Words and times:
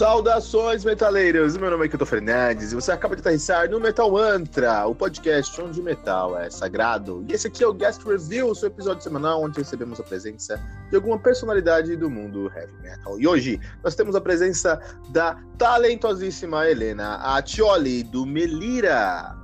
Saudações, 0.00 0.82
metaleiros! 0.82 1.58
Meu 1.58 1.70
nome 1.70 1.84
é 1.84 1.88
Kilton 1.90 2.06
Fernandes 2.06 2.72
e 2.72 2.74
você 2.74 2.90
acaba 2.90 3.14
de 3.14 3.20
aterrissar 3.20 3.68
no 3.68 3.78
Metal 3.78 4.10
Mantra, 4.10 4.86
o 4.86 4.94
podcast 4.94 5.60
onde 5.60 5.78
o 5.78 5.84
metal 5.84 6.38
é 6.38 6.48
sagrado. 6.48 7.22
E 7.28 7.34
esse 7.34 7.48
aqui 7.48 7.62
é 7.62 7.66
o 7.66 7.74
Guest 7.74 8.02
Review, 8.06 8.48
o 8.48 8.54
seu 8.54 8.68
episódio 8.68 9.02
semanal 9.02 9.42
onde 9.42 9.58
recebemos 9.58 10.00
a 10.00 10.02
presença 10.02 10.58
de 10.88 10.96
alguma 10.96 11.18
personalidade 11.18 11.94
do 11.96 12.08
mundo 12.08 12.50
heavy 12.56 12.72
metal. 12.80 13.20
E 13.20 13.28
hoje 13.28 13.60
nós 13.84 13.94
temos 13.94 14.16
a 14.16 14.22
presença 14.22 14.80
da 15.10 15.36
talentosíssima 15.58 16.66
Helena 16.66 17.16
Atioli, 17.36 18.02
do 18.02 18.24
Melira. 18.24 19.36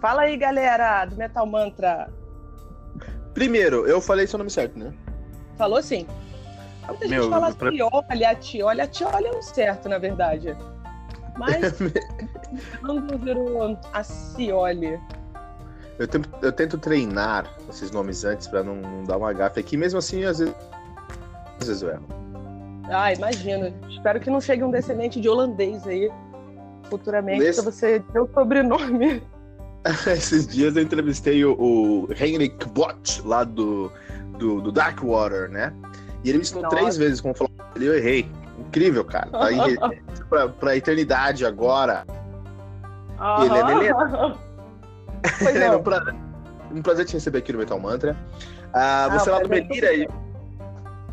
Fala 0.00 0.22
aí, 0.22 0.36
galera, 0.36 1.04
do 1.04 1.14
Metal 1.14 1.46
Mantra. 1.46 2.12
Primeiro, 3.32 3.86
eu 3.86 4.00
falei 4.00 4.26
seu 4.26 4.36
nome 4.36 4.50
certo, 4.50 4.76
né? 4.76 4.92
Falou 5.56 5.80
sim. 5.80 6.08
Muita 6.88 7.08
gente 7.08 7.28
fala 7.28 7.52
pra... 7.52 7.70
Tioli, 7.70 8.24
a 8.24 8.34
Tioli. 8.34 8.80
A 8.80 8.86
Tioli 8.86 9.26
é 9.26 9.30
o 9.30 9.42
certo, 9.42 9.88
na 9.88 9.98
verdade. 9.98 10.56
Mas 11.36 11.74
vamos 12.82 13.20
ver 13.20 13.36
o 13.36 13.76
a 13.92 14.02
Cioli. 14.02 15.00
Eu 15.98 16.08
tento, 16.08 16.28
eu 16.42 16.52
tento 16.52 16.78
treinar 16.78 17.48
esses 17.68 17.90
nomes 17.90 18.24
antes 18.24 18.48
para 18.48 18.62
não, 18.64 18.76
não, 18.76 19.04
dar 19.04 19.16
uma 19.16 19.32
gafe 19.32 19.60
aqui, 19.60 19.76
mesmo 19.76 19.98
assim, 19.98 20.24
às 20.24 20.38
vezes, 20.38 20.54
às 21.60 21.68
vezes 21.68 21.82
eu 21.82 21.90
erro. 21.90 22.06
Ah, 22.90 23.12
imagino. 23.12 23.72
Espero 23.88 24.20
que 24.20 24.28
não 24.28 24.40
chegue 24.40 24.64
um 24.64 24.70
descendente 24.70 25.20
de 25.20 25.28
holandês 25.28 25.86
aí 25.86 26.10
futuramente 26.90 27.40
Nesse... 27.40 27.62
pra 27.62 27.70
você 27.70 28.00
ter 28.00 28.20
o 28.20 28.28
sobrenome. 28.32 29.22
Esses 30.06 30.46
dias 30.46 30.76
eu 30.76 30.82
entrevistei 30.82 31.44
o, 31.44 31.54
o 31.58 32.08
Henrik 32.12 32.66
Bott, 32.68 33.22
lá 33.22 33.44
do, 33.44 33.90
do, 34.38 34.60
do 34.60 34.72
Darkwater, 34.72 35.50
né? 35.50 35.72
E 36.24 36.30
ele 36.30 36.38
me 36.38 36.42
ensinou 36.42 36.62
Nossa. 36.62 36.76
três 36.76 36.96
vezes 36.96 37.20
como 37.20 37.34
falar 37.34 37.50
ele, 37.76 37.86
eu 37.86 37.94
errei. 37.94 38.30
Incrível, 38.58 39.04
cara. 39.04 39.28
Tá 39.30 39.46
aí, 39.46 39.76
pra, 40.28 40.48
pra 40.48 40.76
eternidade 40.76 41.44
agora. 41.44 42.06
Uhum. 43.20 43.44
Helena 43.44 43.72
Helena. 43.72 44.38
Helena, 45.40 45.76
um 45.76 45.82
prazer, 45.82 46.14
um 46.72 46.82
prazer 46.82 47.04
te 47.06 47.12
receber 47.14 47.38
aqui 47.38 47.52
no 47.52 47.58
Metal 47.58 47.78
Mantra. 47.78 48.16
Uh, 48.68 49.12
você 49.12 49.30
ah, 49.30 49.34
lá 49.34 49.40
do 49.40 49.48
Melira 49.48 49.92
e. 49.92 50.08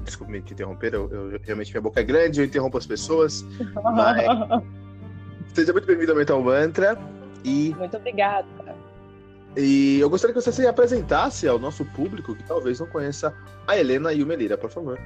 Desculpa 0.04 0.32
me 0.32 0.40
interromper, 0.40 0.94
eu, 0.94 1.10
eu, 1.12 1.40
realmente 1.44 1.72
minha 1.72 1.82
boca 1.82 2.00
é 2.00 2.04
grande, 2.04 2.42
eu 2.42 2.46
interrompo 2.46 2.78
as 2.78 2.88
pessoas. 2.88 3.46
Mas... 3.84 4.64
Seja 5.54 5.72
muito 5.72 5.86
bem-vindo 5.86 6.12
ao 6.12 6.18
Metal 6.18 6.42
Mantra. 6.42 6.98
E... 7.44 7.76
Muito 7.78 7.98
obrigada. 7.98 8.48
E 9.56 10.00
eu 10.00 10.09
gostaria 10.09 10.34
que 10.34 10.41
você 10.41 10.51
se 10.51 10.66
apresentasse 10.66 11.47
ao 11.47 11.59
nosso 11.59 11.84
público 11.84 12.35
que 12.35 12.44
talvez 12.44 12.79
não 12.79 12.88
conheça 12.88 13.34
a 13.67 13.78
Helena 13.78 14.13
e 14.13 14.23
o 14.23 14.25
Melira, 14.25 14.57
por 14.57 14.69
favor. 14.69 14.97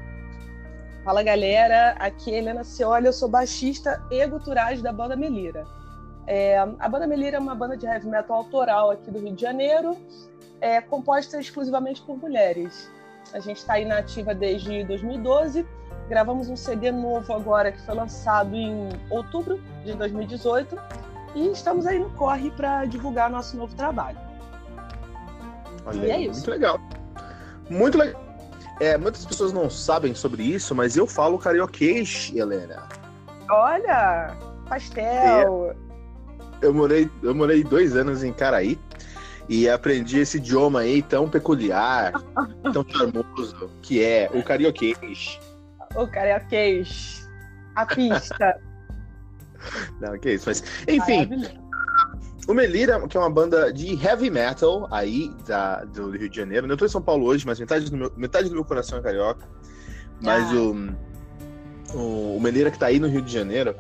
Fala 1.04 1.24
galera, 1.24 1.92
aqui 2.00 2.34
é 2.34 2.38
Helena 2.38 2.64
Cioli, 2.64 3.08
eu 3.08 3.14
sou 3.14 3.28
baixista 3.28 4.04
e 4.10 4.26
guturais 4.28 4.82
da 4.82 4.92
banda 4.92 5.16
Melira. 5.16 5.66
É, 6.28 6.58
a 6.58 6.90
banda 6.90 7.06
Melira 7.06 7.38
é 7.38 7.40
uma 7.40 7.54
banda 7.54 7.78
de 7.78 7.86
heavy 7.86 8.08
metal 8.08 8.38
autoral 8.38 8.92
aqui 8.92 9.12
do 9.12 9.20
Rio 9.20 9.36
de 9.36 9.42
Janeiro, 9.42 9.98
é, 10.60 10.82
composta 10.82 11.40
exclusivamente 11.40 12.02
por 12.02 12.18
mulheres. 12.18 12.90
A 13.34 13.40
gente 13.40 13.58
está 13.58 13.74
aí 13.74 13.86
na 13.86 14.00
ativa 14.00 14.34
desde 14.34 14.84
2012, 14.84 15.66
gravamos 16.08 16.50
um 16.50 16.56
CD 16.56 16.92
novo 16.92 17.34
agora 17.34 17.72
que 17.72 17.82
foi 17.82 17.96
lançado 17.96 18.56
em 18.56 18.90
outubro 19.10 19.60
de 19.84 19.94
2018 19.94 20.76
e 21.36 21.50
estamos 21.50 21.86
aí 21.86 22.00
no 22.00 22.10
corre 22.12 22.50
para 22.52 22.86
divulgar 22.86 23.30
nosso 23.30 23.58
novo 23.58 23.76
trabalho. 23.76 24.18
Olha, 25.86 26.06
e 26.06 26.12
é 26.12 26.22
isso. 26.22 26.34
Muito 26.34 26.52
legal. 26.52 26.80
Muito 27.70 27.98
legal. 27.98 28.26
É, 28.80 28.98
muitas 28.98 29.26
pessoas 29.26 29.54
não 29.54 29.70
sabem 29.70 30.14
sobre 30.14 30.44
isso, 30.44 30.76
mas 30.76 30.98
eu 30.98 31.08
falo 31.08 31.38
carioquês, 31.38 32.32
Helena. 32.36 32.88
Olha, 33.50 34.36
pastel. 34.68 35.72
É, 35.72 36.66
eu 36.66 36.74
morei, 36.74 37.10
eu 37.24 37.34
morei 37.34 37.64
dois 37.64 37.96
anos 37.96 38.24
em 38.24 38.34
Caraí 38.34 38.78
e 39.48 39.70
aprendi 39.70 40.20
esse 40.20 40.38
idioma 40.38 40.82
aí 40.82 41.02
tão 41.02 41.30
peculiar, 41.30 42.12
tão 42.74 42.86
charmoso, 42.88 43.70
que 43.82 44.04
é 44.04 44.30
o 44.34 44.44
carioquês. 44.44 45.40
O 45.96 46.08
carioquês. 46.08 47.30
A 47.76 47.86
pista. 47.86 48.60
Não, 50.00 50.18
que 50.20 50.34
isso, 50.34 50.46
mas 50.48 50.64
enfim. 50.88 51.30
O 52.48 52.54
Melira, 52.54 53.00
que 53.08 53.18
é 53.18 53.20
uma 53.20 53.30
banda 53.30 53.74
de 53.74 53.94
heavy 54.04 54.30
metal 54.30 54.88
aí 54.92 55.32
da, 55.48 55.84
do 55.84 56.12
Rio 56.12 56.30
de 56.30 56.36
Janeiro. 56.36 56.68
Eu 56.68 56.78
tô 56.78 56.86
em 56.86 56.90
São 56.90 57.02
Paulo 57.02 57.26
hoje, 57.26 57.46
mas 57.46 57.60
metade 57.60 57.90
do 57.90 57.98
meu, 57.98 58.12
metade 58.16 58.50
do 58.50 58.56
meu 58.56 58.64
coração 58.64 59.00
é 59.00 59.02
carioca. 59.02 59.48
Mas 60.22 60.46
ah. 60.52 61.96
o, 61.96 62.36
o, 62.36 62.40
Melira 62.40 62.70
que 62.70 62.78
tá 62.78 62.88
aí 62.88 63.00
no 63.00 63.08
Rio 63.08 63.22
de 63.22 63.34
Janeiro. 63.34 63.76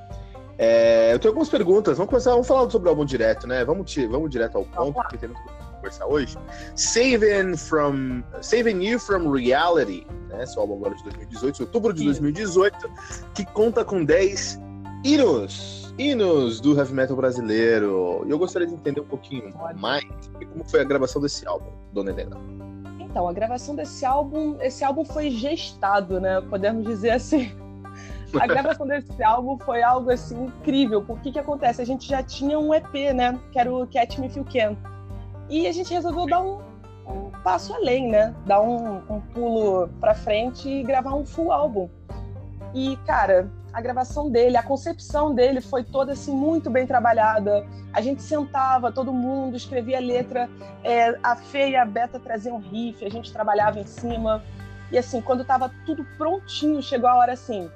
É, 0.57 1.13
eu 1.13 1.19
tenho 1.19 1.31
algumas 1.31 1.49
perguntas. 1.49 1.97
Vamos 1.97 2.09
começar, 2.09 2.31
vamos 2.31 2.47
falar 2.47 2.69
sobre 2.71 2.87
o 2.87 2.89
álbum 2.89 3.05
direto, 3.05 3.45
né? 3.45 3.63
Vamos, 3.63 3.93
vamos 4.09 4.31
direto 4.31 4.57
ao 4.57 4.65
ponto, 4.65 4.95
porque 4.95 5.17
tem 5.17 5.29
muito 5.29 5.43
conversar 5.75 6.07
hoje. 6.07 6.35
Saving 6.75 7.55
from 7.55 8.23
Saving 8.41 8.83
You 8.83 8.99
from 8.99 9.31
Reality, 9.31 10.07
né? 10.29 10.43
Esse 10.43 10.57
álbum 10.57 10.77
agora 10.77 10.95
de 10.95 11.03
2018, 11.03 11.61
outubro 11.61 11.93
de 11.93 12.03
2018, 12.05 12.89
que 13.35 13.45
conta 13.45 13.85
com 13.85 14.03
10 14.03 14.59
hinos 15.03 15.84
hinos 15.97 16.59
do 16.59 16.77
heavy 16.77 16.93
metal 16.93 17.15
brasileiro. 17.15 18.23
E 18.27 18.31
eu 18.31 18.37
gostaria 18.37 18.67
de 18.67 18.73
entender 18.73 19.01
um 19.01 19.05
pouquinho 19.05 19.53
mais 19.77 20.05
como 20.51 20.63
foi 20.69 20.81
a 20.81 20.83
gravação 20.83 21.21
desse 21.21 21.47
álbum, 21.47 21.71
Dona 21.93 22.11
Helena. 22.11 22.37
Então, 22.99 23.27
a 23.27 23.33
gravação 23.33 23.75
desse 23.75 24.05
álbum, 24.05 24.57
esse 24.59 24.83
álbum 24.83 25.05
foi 25.05 25.29
gestado, 25.31 26.19
né? 26.19 26.41
Podemos 26.41 26.83
dizer 26.83 27.11
assim. 27.11 27.51
A 28.41 28.45
gravação 28.47 28.85
desse 28.85 29.23
álbum 29.23 29.57
foi 29.59 29.81
algo 29.81 30.11
assim 30.11 30.47
incrível. 30.47 31.01
Porque 31.01 31.31
que 31.31 31.39
acontece? 31.39 31.81
A 31.81 31.85
gente 31.85 32.05
já 32.05 32.21
tinha 32.21 32.59
um 32.59 32.73
EP, 32.73 32.93
né? 33.15 33.39
Que 33.53 33.59
era 33.59 33.73
o 33.73 33.87
Catch 33.87 34.17
Me 34.17 34.27
If 34.27 34.35
You 34.35 34.43
Can. 34.43 34.75
E 35.49 35.65
a 35.67 35.71
gente 35.71 35.93
resolveu 35.93 36.25
dar 36.25 36.41
um, 36.41 36.59
um 37.07 37.31
passo 37.43 37.73
além, 37.73 38.09
né? 38.09 38.35
Dar 38.45 38.59
um, 38.59 38.97
um 39.09 39.21
pulo 39.33 39.87
para 40.01 40.13
frente 40.13 40.67
e 40.67 40.83
gravar 40.83 41.13
um 41.13 41.25
full 41.25 41.53
álbum. 41.53 41.87
E, 42.73 42.97
cara, 43.05 43.49
a 43.75 43.81
gravação 43.81 44.31
dele, 44.31 44.55
a 44.55 44.63
concepção 44.63 45.35
dele 45.35 45.59
foi 45.59 45.83
toda 45.83 46.13
assim 46.13 46.33
muito 46.33 46.69
bem 46.69 46.87
trabalhada. 46.87 47.67
A 47.91 47.99
gente 47.99 48.23
sentava, 48.23 48.89
todo 48.89 49.11
mundo 49.11 49.57
escrevia 49.57 49.97
a 49.97 49.99
letra, 49.99 50.49
é, 50.81 51.19
a 51.21 51.35
Fê 51.35 51.71
e 51.71 51.75
a 51.75 51.83
Beta 51.83 52.17
traziam 52.17 52.57
riff, 52.57 53.03
a 53.03 53.09
gente 53.09 53.33
trabalhava 53.33 53.77
em 53.77 53.85
cima. 53.85 54.41
E 54.93 54.97
assim, 54.97 55.19
quando 55.19 55.41
estava 55.41 55.69
tudo 55.85 56.05
prontinho, 56.17 56.81
chegou 56.81 57.09
a 57.09 57.15
hora 57.15 57.33
assim, 57.33 57.69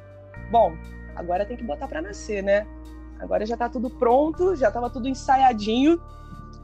bom, 0.50 0.72
agora 1.18 1.46
tem 1.46 1.58
que 1.58 1.66
botar 1.66 1.86
para 1.86 2.02
nascer, 2.02 2.42
né? 2.42 2.66
Agora 3.20 3.46
já 3.46 3.56
está 3.56 3.68
tudo 3.68 3.90
pronto, 3.90 4.56
já 4.56 4.70
estava 4.70 4.90
tudo 4.90 5.10
ensaiadinho 5.10 6.02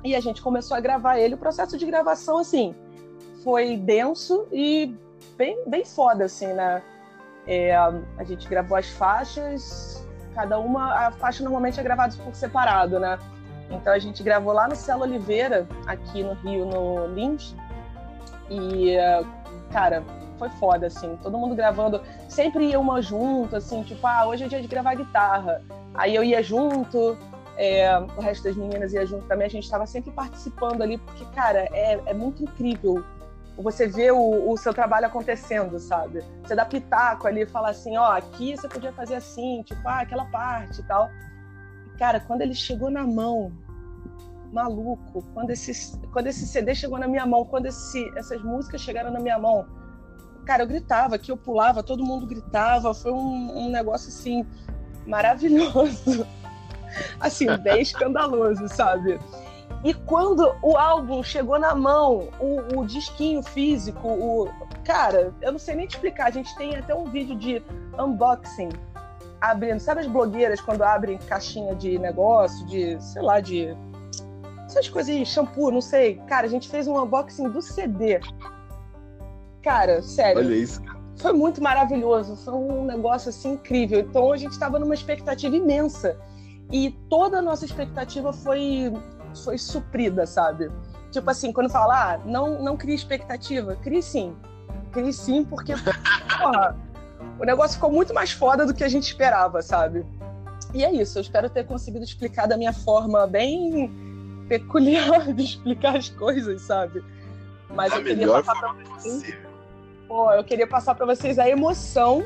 e 0.02 0.16
a 0.16 0.22
gente 0.22 0.42
começou 0.42 0.78
a 0.78 0.80
gravar 0.80 1.20
ele. 1.20 1.36
O 1.36 1.38
processo 1.38 1.78
de 1.78 1.86
gravação 1.86 2.38
assim 2.38 2.74
foi 3.44 3.76
denso 3.76 4.48
e 4.50 4.96
bem 5.38 5.62
bem 5.68 5.84
foda 5.84 6.24
assim, 6.24 6.48
né? 6.54 6.82
É, 7.48 7.76
a 7.76 8.24
gente 8.24 8.48
gravou 8.48 8.78
as 8.78 8.90
faixas, 8.90 10.06
cada 10.34 10.60
uma, 10.60 11.08
a 11.08 11.12
faixa 11.12 11.44
normalmente 11.44 11.80
é 11.80 11.84
gravada 11.84 12.16
por 12.24 12.34
separado, 12.34 13.00
né? 13.00 13.20
Então 13.70 13.94
a 13.94 14.00
gente 14.00 14.22
gravou 14.22 14.54
lá 14.54 14.68
no 14.68 14.76
Celo 14.76 15.04
Oliveira, 15.04 15.68
aqui 15.88 16.24
no 16.24 16.34
Rio, 16.34 16.66
no 16.66 17.08
Lins. 17.08 17.56
E, 18.50 18.96
cara, 19.72 20.04
foi 20.38 20.50
foda, 20.50 20.88
assim. 20.88 21.18
Todo 21.22 21.38
mundo 21.38 21.56
gravando. 21.56 22.02
Sempre 22.30 22.70
ia 22.70 22.80
uma 22.80 23.02
junto, 23.02 23.56
assim, 23.56 23.84
tipo, 23.84 24.06
ah, 24.06 24.28
hoje 24.28 24.44
é 24.44 24.48
dia 24.48 24.62
de 24.62 24.68
gravar 24.68 24.96
guitarra. 24.96 25.62
Aí 25.94 26.14
eu 26.16 26.24
ia 26.24 26.44
junto, 26.44 27.18
é, 27.58 27.98
o 27.98 28.22
resto 28.22 28.44
das 28.44 28.56
meninas 28.56 28.94
ia 28.94 29.06
junto 29.06 29.26
também. 29.28 29.48
A 29.48 29.50
gente 29.50 29.64
estava 29.64 29.86
sempre 29.86 30.12
participando 30.12 30.82
ali, 30.82 30.98
porque, 30.98 31.26
cara, 31.34 31.68
é, 31.72 32.00
é 32.06 32.14
muito 32.14 32.44
incrível 32.44 33.04
você 33.58 33.88
vê 33.88 34.12
o, 34.12 34.52
o, 34.52 34.58
seu 34.58 34.74
trabalho 34.74 35.08
acontecendo, 35.08 35.80
sabe? 35.80 36.24
Você 36.44 36.56
dá 36.56 36.66
pitaco 36.66 37.28
ali 37.28 37.42
e 37.42 37.46
fala 37.46 37.70
assim, 37.70 37.96
ó, 37.98 38.12
aqui 38.12 38.56
você 38.56 38.68
podia 38.68 38.92
fazer 38.92 39.16
assim, 39.16 39.64
tipo, 39.64 39.88
ah, 39.88 40.02
aquela 40.02 40.26
parte 40.26 40.82
e 40.82 40.84
tal. 40.84 41.10
Cara, 41.98 42.20
quando 42.20 42.42
ele 42.42 42.54
chegou 42.54 42.90
na 42.90 43.08
mão, 43.08 43.54
maluco, 44.52 45.24
quando 45.34 45.52
esse, 45.52 45.98
quando 46.12 46.28
esse 46.28 46.46
CD 46.46 46.76
chegou 46.76 47.00
na 47.00 47.08
minha 47.08 47.26
mão, 47.26 47.46
quando 47.46 47.68
esse, 47.68 48.12
essas 48.18 48.42
músicas 48.42 48.82
chegaram 48.82 49.12
na 49.12 49.20
minha 49.20 49.40
mão, 49.40 49.66
cara, 50.46 50.64
eu 50.64 50.68
gritava, 50.68 51.18
que 51.18 51.32
eu 51.32 51.38
pulava, 51.38 51.82
todo 51.82 52.04
mundo 52.04 52.28
gritava, 52.28 52.94
foi 52.94 53.12
um, 53.12 53.66
um 53.66 53.70
negócio 53.70 54.10
assim 54.10 54.46
maravilhoso, 55.08 56.28
assim 57.20 57.48
bem 57.58 57.82
escandaloso, 57.82 58.68
sabe? 58.68 59.20
E 59.86 59.94
quando 59.94 60.56
o 60.64 60.76
álbum 60.76 61.22
chegou 61.22 61.60
na 61.60 61.76
mão, 61.76 62.30
o, 62.40 62.80
o 62.80 62.86
disquinho 62.88 63.44
físico, 63.44 64.08
o 64.08 64.50
cara, 64.84 65.32
eu 65.40 65.52
não 65.52 65.60
sei 65.60 65.76
nem 65.76 65.86
te 65.86 65.92
explicar. 65.92 66.26
A 66.26 66.32
gente 66.32 66.56
tem 66.56 66.76
até 66.76 66.96
um 66.96 67.04
vídeo 67.06 67.36
de 67.36 67.62
unboxing 67.96 68.70
abrindo. 69.40 69.80
Sabe 69.80 70.02
as 70.02 70.08
blogueiras 70.08 70.60
quando 70.60 70.82
abrem 70.82 71.20
caixinha 71.20 71.76
de 71.76 72.00
negócio, 72.00 72.66
de, 72.66 73.00
sei 73.00 73.22
lá, 73.22 73.40
de. 73.40 73.78
Essas 74.66 74.90
coisas 74.90 75.16
de 75.16 75.24
shampoo, 75.24 75.70
não 75.70 75.82
sei. 75.82 76.16
Cara, 76.28 76.48
a 76.48 76.50
gente 76.50 76.68
fez 76.68 76.88
um 76.88 77.00
unboxing 77.00 77.48
do 77.50 77.62
CD. 77.62 78.20
Cara, 79.62 80.02
sério. 80.02 80.42
Olha 80.42 80.56
isso, 80.56 80.82
Foi 81.18 81.32
muito 81.32 81.62
maravilhoso. 81.62 82.36
Foi 82.38 82.56
um 82.56 82.86
negócio 82.86 83.30
assim 83.30 83.52
incrível. 83.52 84.00
Então 84.00 84.32
a 84.32 84.38
gente 84.38 84.54
estava 84.54 84.80
numa 84.80 84.96
expectativa 84.96 85.56
imensa. 85.56 86.18
E 86.72 86.90
toda 87.08 87.38
a 87.38 87.42
nossa 87.42 87.66
expectativa 87.66 88.34
foi, 88.34 88.92
foi 89.44 89.58
suprida, 89.58 90.26
sabe? 90.26 90.70
Tipo 91.12 91.30
assim, 91.30 91.52
quando 91.52 91.70
fala, 91.70 92.14
ah, 92.14 92.18
não, 92.26 92.62
não 92.62 92.76
cria 92.76 92.96
expectativa. 92.96 93.76
Crie 93.78 94.02
sim. 94.02 94.36
Crie 94.92 95.14
sim, 95.14 95.44
porque, 95.44 95.74
porra, 96.38 96.78
o 97.40 97.46
negócio 97.46 97.76
ficou 97.76 97.92
muito 97.92 98.14
mais 98.14 98.32
foda 98.32 98.66
do 98.66 98.74
que 98.74 98.84
a 98.84 98.88
gente 98.88 99.04
esperava, 99.04 99.62
sabe? 99.62 100.06
E 100.74 100.84
é 100.84 100.92
isso, 100.92 101.18
eu 101.18 101.22
espero 101.22 101.50
ter 101.50 101.66
conseguido 101.66 102.04
explicar 102.04 102.48
da 102.48 102.58
minha 102.58 102.74
forma 102.74 103.26
bem 103.28 103.90
peculiar 104.48 105.34
de 105.34 105.44
explicar 105.44 105.96
as 105.96 106.10
coisas, 106.10 106.62
sabe? 106.62 107.04
Mas 107.70 107.92
a 107.94 107.98
eu 107.98 108.04
queria 108.04 108.28
passar 108.28 108.56
para 108.60 108.74
vocês. 108.74 109.36
Pô, 110.08 110.32
eu 110.32 110.44
queria 110.44 110.68
passar 110.68 110.96
para 110.96 111.06
vocês 111.06 111.40
a 111.40 111.50
emoção 111.50 112.26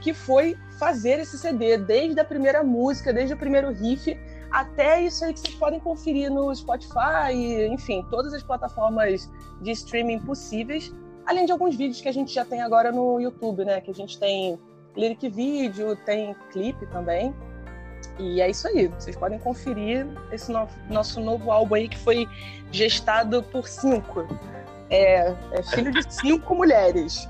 que 0.00 0.14
foi 0.14 0.56
fazer 0.78 1.18
esse 1.18 1.38
CD, 1.38 1.76
desde 1.78 2.20
a 2.20 2.24
primeira 2.24 2.62
música, 2.62 3.12
desde 3.12 3.34
o 3.34 3.36
primeiro 3.36 3.72
riff, 3.72 4.16
até 4.50 5.02
isso 5.02 5.24
aí 5.24 5.32
que 5.32 5.40
vocês 5.40 5.54
podem 5.54 5.80
conferir 5.80 6.30
no 6.30 6.54
Spotify, 6.54 7.32
enfim, 7.70 8.04
todas 8.10 8.32
as 8.32 8.42
plataformas 8.42 9.30
de 9.60 9.70
streaming 9.70 10.20
possíveis 10.20 10.92
além 11.26 11.44
de 11.44 11.52
alguns 11.52 11.74
vídeos 11.74 12.00
que 12.00 12.08
a 12.08 12.12
gente 12.12 12.32
já 12.32 12.44
tem 12.44 12.62
agora 12.62 12.92
no 12.92 13.20
YouTube, 13.20 13.64
né? 13.64 13.80
Que 13.80 13.90
a 13.90 13.94
gente 13.94 14.18
tem 14.18 14.58
lyric 14.96 15.28
vídeo, 15.28 15.96
tem 16.06 16.34
clipe 16.52 16.86
também. 16.86 17.34
E 18.18 18.40
é 18.40 18.48
isso 18.48 18.66
aí, 18.68 18.86
vocês 18.88 19.16
podem 19.16 19.38
conferir 19.38 20.06
esse 20.32 20.50
no 20.50 20.66
nosso 20.88 21.20
novo 21.20 21.50
álbum 21.50 21.74
aí 21.74 21.88
que 21.88 21.98
foi 21.98 22.26
gestado 22.70 23.42
por 23.42 23.66
cinco. 23.66 24.26
É, 24.88 25.34
é 25.52 25.62
filho 25.62 25.90
de 25.90 26.14
cinco 26.14 26.54
mulheres. 26.54 27.28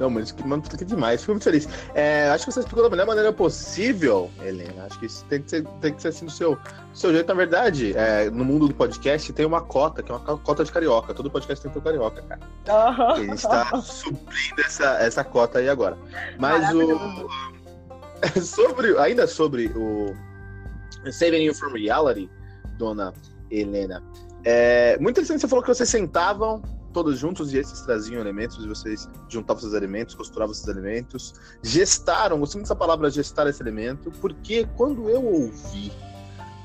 Não, 0.00 0.08
mas 0.08 0.32
que, 0.32 0.42
mano, 0.42 0.62
que 0.62 0.82
demais. 0.82 1.20
Fico 1.20 1.32
muito 1.32 1.44
feliz. 1.44 1.68
É, 1.94 2.30
acho 2.30 2.46
que 2.46 2.52
você 2.52 2.60
explicou 2.60 2.82
da 2.82 2.88
melhor 2.88 3.06
maneira 3.06 3.30
possível, 3.34 4.30
Helena. 4.42 4.86
Acho 4.86 4.98
que 4.98 5.04
isso 5.04 5.24
tem 5.26 5.42
que 5.42 5.50
ser, 5.50 5.62
tem 5.82 5.92
que 5.92 6.00
ser 6.00 6.08
assim 6.08 6.24
do 6.24 6.30
seu, 6.30 6.54
do 6.54 6.98
seu 6.98 7.12
jeito. 7.12 7.28
Na 7.28 7.34
verdade, 7.34 7.92
é, 7.94 8.30
no 8.30 8.42
mundo 8.42 8.66
do 8.66 8.74
podcast 8.74 9.30
tem 9.34 9.44
uma 9.44 9.60
cota, 9.60 10.02
que 10.02 10.10
é 10.10 10.14
uma 10.14 10.38
cota 10.38 10.64
de 10.64 10.72
carioca. 10.72 11.12
Todo 11.12 11.30
podcast 11.30 11.62
tem 11.62 11.70
que 11.70 11.78
ter 11.78 11.84
carioca, 11.84 12.22
cara. 12.22 12.40
Uhum. 12.68 13.18
E 13.18 13.28
a 13.28 13.30
gente 13.30 13.42
tá 13.42 13.82
suprindo 13.82 14.62
essa, 14.64 14.98
essa 15.02 15.22
cota 15.22 15.58
aí 15.58 15.68
agora. 15.68 15.98
Mas 16.38 16.74
o. 16.74 17.28
sobre, 18.40 18.98
ainda 18.98 19.26
sobre 19.26 19.66
o 19.76 20.14
Saving 21.12 21.44
You 21.44 21.54
from 21.54 21.72
Reality, 21.74 22.30
dona 22.78 23.12
Helena. 23.50 24.02
É 24.44 24.96
muito 24.96 25.10
interessante 25.10 25.42
você 25.42 25.48
falou 25.48 25.62
que 25.62 25.68
vocês 25.68 25.90
sentavam 25.90 26.62
todos 26.92 27.18
juntos 27.18 27.52
e 27.52 27.58
esses 27.58 27.80
traziam 27.82 28.20
elementos, 28.20 28.62
e 28.64 28.68
vocês 28.68 29.08
juntavam 29.28 29.62
esses 29.62 29.74
elementos, 29.74 30.14
costuravam 30.14 30.52
esses 30.52 30.66
elementos, 30.66 31.34
gestaram, 31.62 32.38
gostei 32.38 32.60
dessa 32.60 32.76
palavra 32.76 33.10
gestar 33.10 33.46
esse 33.46 33.62
elemento, 33.62 34.10
porque 34.20 34.66
quando 34.76 35.08
eu 35.08 35.24
ouvi 35.24 35.92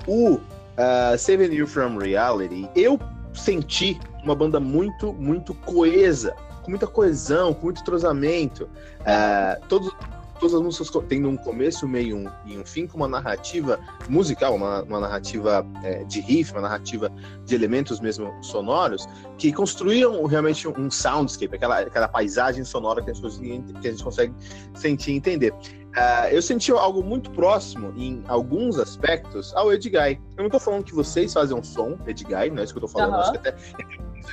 o 0.08 0.36
uh, 0.36 1.18
Saving 1.18 1.54
You 1.54 1.68
From 1.68 1.98
Reality, 1.98 2.70
eu 2.76 3.00
senti 3.34 4.00
uma 4.24 4.36
banda 4.36 4.60
muito, 4.60 5.14
muito 5.14 5.54
coesa, 5.54 6.36
com 6.64 6.72
muita 6.72 6.88
coesão, 6.88 7.54
com 7.54 7.66
muito 7.66 7.82
entrosamento. 7.82 8.66
Uh, 9.02 9.68
todos, 9.68 9.94
todas 10.40 10.56
as 10.56 10.62
músicas 10.62 11.04
tendo 11.08 11.30
um 11.30 11.38
começo, 11.38 11.88
meio 11.88 12.18
um, 12.18 12.30
e 12.46 12.58
um 12.58 12.66
fim, 12.66 12.88
com 12.88 12.98
uma 12.98 13.08
narrativa 13.08 13.80
musical, 14.10 14.56
uma, 14.56 14.84
uma 14.84 15.00
narrativa 15.00 15.66
é, 15.84 16.04
de 16.04 16.20
riff, 16.22 16.52
uma 16.52 16.62
narrativa 16.62 17.12
de 17.46 17.56
elementos 17.56 18.00
mesmo 18.00 18.34
sonoros, 18.44 19.08
que 19.38 19.52
construíam 19.52 20.24
realmente 20.26 20.68
um 20.68 20.90
soundscape, 20.90 21.56
aquela, 21.56 21.80
aquela 21.80 22.08
paisagem 22.08 22.64
sonora 22.64 23.02
que 23.02 23.12
a, 23.12 23.14
gente, 23.14 23.74
que 23.74 23.88
a 23.88 23.92
gente 23.92 24.04
consegue 24.04 24.34
sentir 24.74 25.12
e 25.12 25.16
entender. 25.16 25.54
Uh, 25.96 26.28
eu 26.30 26.42
senti 26.42 26.74
algo 26.74 27.02
muito 27.02 27.32
próximo, 27.32 27.94
em 27.96 28.22
alguns 28.28 28.78
aspectos, 28.78 29.56
ao 29.56 29.72
Edguy. 29.72 30.20
Eu 30.32 30.40
não 30.40 30.46
estou 30.48 30.60
falando 30.60 30.84
que 30.84 30.94
vocês 30.94 31.32
fazem 31.32 31.58
um 31.58 31.64
som, 31.64 31.98
Edguy, 32.06 32.50
não 32.50 32.60
é 32.60 32.66
isso 32.66 32.74
que 32.74 32.80
eu 32.80 32.86
estou 32.86 32.90
falando, 32.90 33.14
uhum. 33.14 33.20
acho 33.22 33.32
que 33.32 33.38
até 33.38 33.56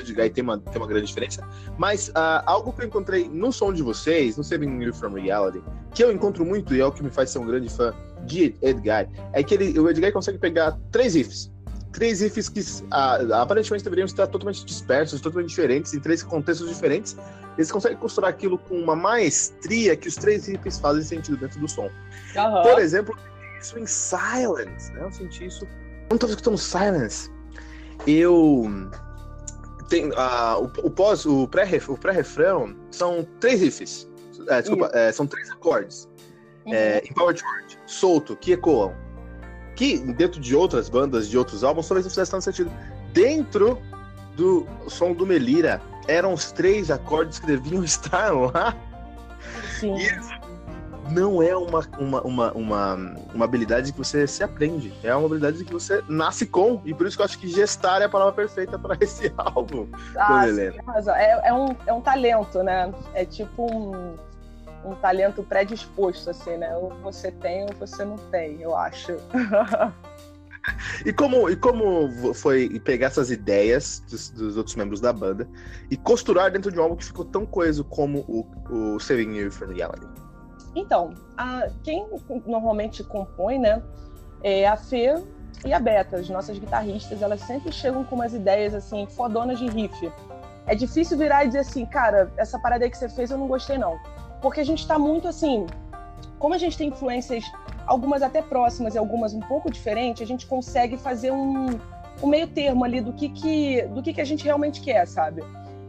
Edguy 0.00 0.30
tem 0.30 0.42
uma, 0.42 0.58
tem 0.58 0.80
uma 0.80 0.86
grande 0.86 1.06
diferença, 1.06 1.46
mas 1.78 2.08
uh, 2.08 2.42
algo 2.46 2.72
que 2.72 2.82
eu 2.82 2.86
encontrei 2.86 3.28
no 3.28 3.52
som 3.52 3.72
de 3.72 3.82
vocês, 3.82 4.36
no 4.36 4.44
Saving 4.44 4.82
You 4.82 4.94
From 4.94 5.12
Reality, 5.12 5.62
que 5.94 6.02
eu 6.02 6.12
encontro 6.12 6.44
muito 6.44 6.74
e 6.74 6.80
é 6.80 6.86
o 6.86 6.92
que 6.92 7.02
me 7.02 7.10
faz 7.10 7.30
ser 7.30 7.38
um 7.38 7.46
grande 7.46 7.68
fã 7.68 7.94
de 8.24 8.54
Edguy, 8.62 9.08
é 9.32 9.42
que 9.42 9.54
ele, 9.54 9.78
o 9.78 9.88
Edguy 9.88 10.12
consegue 10.12 10.38
pegar 10.38 10.78
três 10.90 11.14
riffs, 11.14 11.52
três 11.92 12.20
riffs 12.20 12.48
que 12.48 12.60
uh, 12.60 13.34
aparentemente 13.34 13.84
deveriam 13.84 14.06
estar 14.06 14.26
totalmente 14.26 14.64
dispersos, 14.64 15.20
totalmente 15.20 15.48
diferentes, 15.48 15.92
em 15.94 16.00
três 16.00 16.22
contextos 16.22 16.68
diferentes. 16.68 17.16
Eles 17.56 17.70
conseguem 17.70 17.98
costurar 17.98 18.30
aquilo 18.30 18.56
com 18.56 18.76
uma 18.76 18.96
maestria 18.96 19.94
que 19.94 20.08
os 20.08 20.14
três 20.14 20.46
riffs 20.46 20.78
fazem 20.78 21.02
sentido 21.02 21.36
dentro 21.36 21.60
do 21.60 21.68
som. 21.68 21.90
Uhum. 22.34 22.62
Por 22.62 22.78
exemplo, 22.78 23.14
isso 23.60 23.78
em 23.78 23.86
Silence, 23.86 24.90
né? 24.92 25.02
Eu 25.02 25.12
senti 25.12 25.46
isso. 25.46 25.66
Quando 26.08 26.12
eu 26.12 26.18
tava 26.18 26.32
escutando 26.32 26.56
Silence, 26.56 27.30
eu 28.06 28.68
tem 29.92 30.08
uh, 30.08 30.58
o, 30.58 30.86
o 30.86 30.90
pós, 30.90 31.26
o 31.26 31.46
pré-refrão 31.46 31.96
pré 31.96 32.24
são 32.90 33.28
três 33.38 33.60
riffs. 33.60 34.08
É, 34.48 34.62
desculpa, 34.62 34.90
é, 34.94 35.12
são 35.12 35.26
três 35.26 35.50
acordes. 35.50 36.08
Uhum. 36.64 36.72
É, 36.72 37.02
em 37.04 37.12
Power 37.12 37.36
Chord, 37.36 37.78
solto, 37.86 38.34
que 38.36 38.52
ecoam 38.52 38.94
que 39.76 39.98
dentro 39.98 40.40
de 40.40 40.54
outras 40.54 40.88
bandas, 40.88 41.28
de 41.28 41.36
outros 41.36 41.64
álbuns, 41.64 41.88
talvez 41.88 42.04
não 42.04 42.10
fizesse 42.10 42.30
tanto 42.30 42.44
sentido. 42.44 42.70
Dentro 43.12 43.78
do 44.36 44.66
som 44.88 45.12
do 45.12 45.26
Melira, 45.26 45.80
eram 46.08 46.32
os 46.32 46.52
três 46.52 46.90
acordes 46.90 47.38
que 47.38 47.46
deviam 47.46 47.84
estar 47.84 48.30
lá. 48.30 48.74
Sim. 49.78 49.94
E 49.96 50.31
não 51.12 51.42
é 51.42 51.56
uma, 51.56 51.80
uma, 51.98 52.22
uma, 52.22 52.52
uma, 52.52 52.94
uma 53.34 53.44
habilidade 53.44 53.92
que 53.92 53.98
você 53.98 54.26
se 54.26 54.42
aprende. 54.42 54.92
É 55.02 55.14
uma 55.14 55.26
habilidade 55.26 55.64
que 55.64 55.72
você 55.72 56.02
nasce 56.08 56.46
com. 56.46 56.80
E 56.84 56.94
por 56.94 57.06
isso 57.06 57.16
que 57.16 57.22
eu 57.22 57.26
acho 57.26 57.38
que 57.38 57.48
gestar 57.48 58.02
é 58.02 58.06
a 58.06 58.08
palavra 58.08 58.32
perfeita 58.32 58.78
para 58.78 58.96
esse 59.00 59.32
álbum. 59.36 59.86
Ah, 60.16 60.44
sim, 60.46 61.10
é, 61.10 61.48
é, 61.48 61.54
um, 61.54 61.76
é 61.86 61.92
um 61.92 62.00
talento, 62.00 62.62
né? 62.62 62.92
É 63.14 63.24
tipo 63.24 63.66
um 63.72 64.16
um 64.84 64.94
talento 64.96 65.44
predisposto, 65.44 66.30
assim, 66.30 66.56
né? 66.56 66.74
Ou 66.76 66.90
você 67.02 67.30
tem 67.30 67.62
ou 67.62 67.74
você 67.78 68.04
não 68.04 68.16
tem, 68.16 68.60
eu 68.60 68.76
acho. 68.76 69.16
E 71.04 71.12
como, 71.12 71.50
e 71.50 71.56
como 71.56 72.32
foi 72.34 72.78
pegar 72.80 73.08
essas 73.08 73.32
ideias 73.32 74.00
dos, 74.08 74.30
dos, 74.30 74.56
outros 74.56 74.76
membros 74.76 75.00
da 75.00 75.12
banda 75.12 75.48
e 75.90 75.96
costurar 75.96 76.52
dentro 76.52 76.70
de 76.70 76.78
um 76.78 76.82
álbum 76.84 76.94
que 76.94 77.04
ficou 77.04 77.24
tão 77.24 77.44
coeso 77.44 77.82
como 77.82 78.20
o, 78.28 78.94
o 78.94 79.00
Saving 79.00 79.34
You 79.34 79.50
from 79.50 79.72
Reality? 79.72 80.06
Então, 80.74 81.10
a, 81.36 81.68
quem 81.82 82.06
normalmente 82.46 83.04
compõe, 83.04 83.58
né, 83.58 83.82
é 84.42 84.66
a 84.66 84.76
Fê 84.76 85.22
e 85.64 85.72
a 85.72 85.78
Beta, 85.78 86.16
as 86.16 86.28
nossas 86.28 86.58
guitarristas, 86.58 87.20
elas 87.20 87.40
sempre 87.42 87.70
chegam 87.70 88.04
com 88.04 88.14
umas 88.14 88.32
ideias, 88.32 88.74
assim, 88.74 89.06
fodonas 89.06 89.58
de 89.58 89.68
riff. 89.68 90.10
É 90.66 90.74
difícil 90.74 91.18
virar 91.18 91.44
e 91.44 91.48
dizer 91.48 91.60
assim, 91.60 91.84
cara, 91.84 92.32
essa 92.36 92.58
parada 92.58 92.84
aí 92.84 92.90
que 92.90 92.96
você 92.96 93.08
fez 93.08 93.30
eu 93.30 93.38
não 93.38 93.46
gostei, 93.48 93.76
não 93.76 93.98
porque 94.42 94.60
a 94.60 94.64
gente 94.64 94.80
está 94.80 94.98
muito 94.98 95.28
assim. 95.28 95.66
Como 96.38 96.52
a 96.52 96.58
gente 96.58 96.76
tem 96.76 96.88
influências 96.88 97.44
algumas 97.86 98.20
até 98.20 98.42
próximas 98.42 98.94
e 98.94 98.98
algumas 98.98 99.32
um 99.32 99.40
pouco 99.40 99.70
diferentes, 99.70 100.20
a 100.22 100.26
gente 100.26 100.46
consegue 100.46 100.96
fazer 100.96 101.30
um, 101.30 101.78
um 102.20 102.26
meio 102.26 102.48
termo 102.48 102.84
ali 102.84 103.00
do 103.00 103.12
que, 103.12 103.28
que, 103.28 103.82
do 103.82 104.02
que, 104.02 104.12
que 104.12 104.20
a 104.20 104.24
gente 104.24 104.44
realmente 104.44 104.80
quer, 104.80 105.06
sabe? 105.06 105.42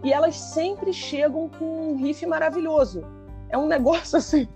E 0.04 0.13
elas 0.13 0.36
sempre 0.36 0.94
chegam 0.94 1.50
com 1.50 1.66
um 1.66 1.96
riff 1.98 2.25
maravilhoso. 2.25 3.04
É 3.50 3.58
um 3.58 3.66
negócio 3.68 4.18
assim. 4.18 4.48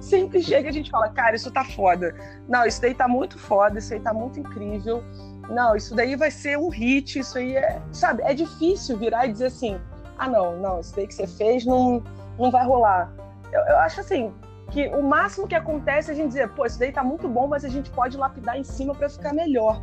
Sempre 0.00 0.42
chega 0.42 0.68
e 0.68 0.70
a 0.70 0.72
gente 0.72 0.90
fala, 0.90 1.08
cara, 1.08 1.36
isso 1.36 1.50
tá 1.50 1.64
foda. 1.64 2.14
Não, 2.48 2.64
isso 2.64 2.80
daí 2.80 2.94
tá 2.94 3.08
muito 3.08 3.38
foda, 3.38 3.78
isso 3.78 3.92
aí 3.94 4.00
tá 4.00 4.12
muito 4.12 4.38
incrível. 4.38 5.02
Não, 5.48 5.74
isso 5.76 5.94
daí 5.94 6.16
vai 6.16 6.30
ser 6.30 6.58
um 6.58 6.68
hit, 6.68 7.18
isso 7.18 7.38
aí 7.38 7.56
é. 7.56 7.80
Sabe, 7.92 8.22
é 8.22 8.34
difícil 8.34 8.96
virar 8.96 9.26
e 9.26 9.32
dizer 9.32 9.46
assim: 9.46 9.80
ah, 10.18 10.28
não, 10.28 10.56
não, 10.58 10.80
isso 10.80 10.94
daí 10.94 11.06
que 11.06 11.14
você 11.14 11.26
fez 11.26 11.64
não, 11.64 12.02
não 12.38 12.50
vai 12.50 12.64
rolar. 12.64 13.12
Eu, 13.52 13.60
eu 13.60 13.78
acho 13.78 14.00
assim, 14.00 14.32
que 14.70 14.88
o 14.88 15.02
máximo 15.02 15.46
que 15.46 15.54
acontece 15.54 16.10
é 16.10 16.14
a 16.14 16.16
gente 16.16 16.28
dizer, 16.28 16.48
pô, 16.50 16.66
isso 16.66 16.78
daí 16.78 16.92
tá 16.92 17.02
muito 17.02 17.28
bom, 17.28 17.46
mas 17.46 17.64
a 17.64 17.68
gente 17.68 17.90
pode 17.90 18.16
lapidar 18.16 18.58
em 18.58 18.64
cima 18.64 18.94
para 18.94 19.08
ficar 19.08 19.32
melhor. 19.32 19.82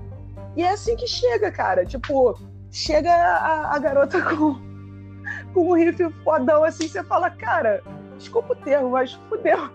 E 0.56 0.64
é 0.64 0.72
assim 0.72 0.96
que 0.96 1.08
chega, 1.08 1.52
cara. 1.52 1.86
Tipo, 1.86 2.38
chega 2.72 3.12
a, 3.12 3.76
a 3.76 3.80
garota 3.80 4.22
com, 4.22 4.60
com 5.54 5.70
um 5.70 5.74
riff 5.74 6.10
fodão 6.24 6.64
assim, 6.64 6.88
você 6.88 7.04
fala, 7.04 7.30
cara, 7.30 7.84
desculpa 8.22 8.54
o 8.54 8.56
termo, 8.56 8.92
mas 8.92 9.13
fudeu. 9.13 9.70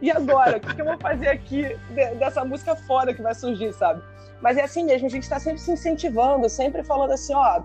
E 0.00 0.10
agora? 0.10 0.58
O 0.58 0.60
que, 0.60 0.74
que 0.74 0.80
eu 0.80 0.84
vou 0.84 0.98
fazer 0.98 1.28
aqui 1.28 1.76
dessa 2.18 2.44
música 2.44 2.76
foda 2.76 3.12
que 3.14 3.22
vai 3.22 3.34
surgir, 3.34 3.72
sabe? 3.72 4.02
Mas 4.40 4.56
é 4.56 4.62
assim 4.62 4.84
mesmo, 4.84 5.06
a 5.06 5.10
gente 5.10 5.24
está 5.24 5.40
sempre 5.40 5.58
se 5.58 5.72
incentivando, 5.72 6.48
sempre 6.48 6.84
falando 6.84 7.12
assim, 7.12 7.34
ó, 7.34 7.62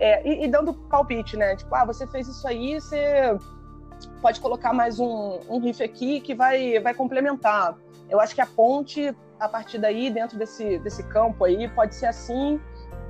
é, 0.00 0.26
e, 0.26 0.44
e, 0.44 0.48
dando 0.48 0.74
palpite, 0.74 1.36
né? 1.36 1.56
Tipo, 1.56 1.74
ah, 1.74 1.84
você 1.84 2.06
fez 2.06 2.28
isso 2.28 2.46
aí, 2.46 2.80
você 2.80 3.36
pode 4.20 4.40
colocar 4.40 4.72
mais 4.72 4.98
um, 4.98 5.40
um 5.48 5.58
riff 5.60 5.82
aqui 5.82 6.20
que 6.20 6.34
vai, 6.34 6.78
vai 6.80 6.94
complementar. 6.94 7.76
Eu 8.08 8.20
acho 8.20 8.34
que 8.34 8.40
a 8.40 8.46
ponte, 8.46 9.14
a 9.38 9.48
partir 9.48 9.78
daí, 9.78 10.10
dentro 10.10 10.38
desse, 10.38 10.78
desse 10.78 11.02
campo 11.02 11.44
aí, 11.44 11.68
pode 11.68 11.94
ser 11.94 12.06
assim 12.06 12.60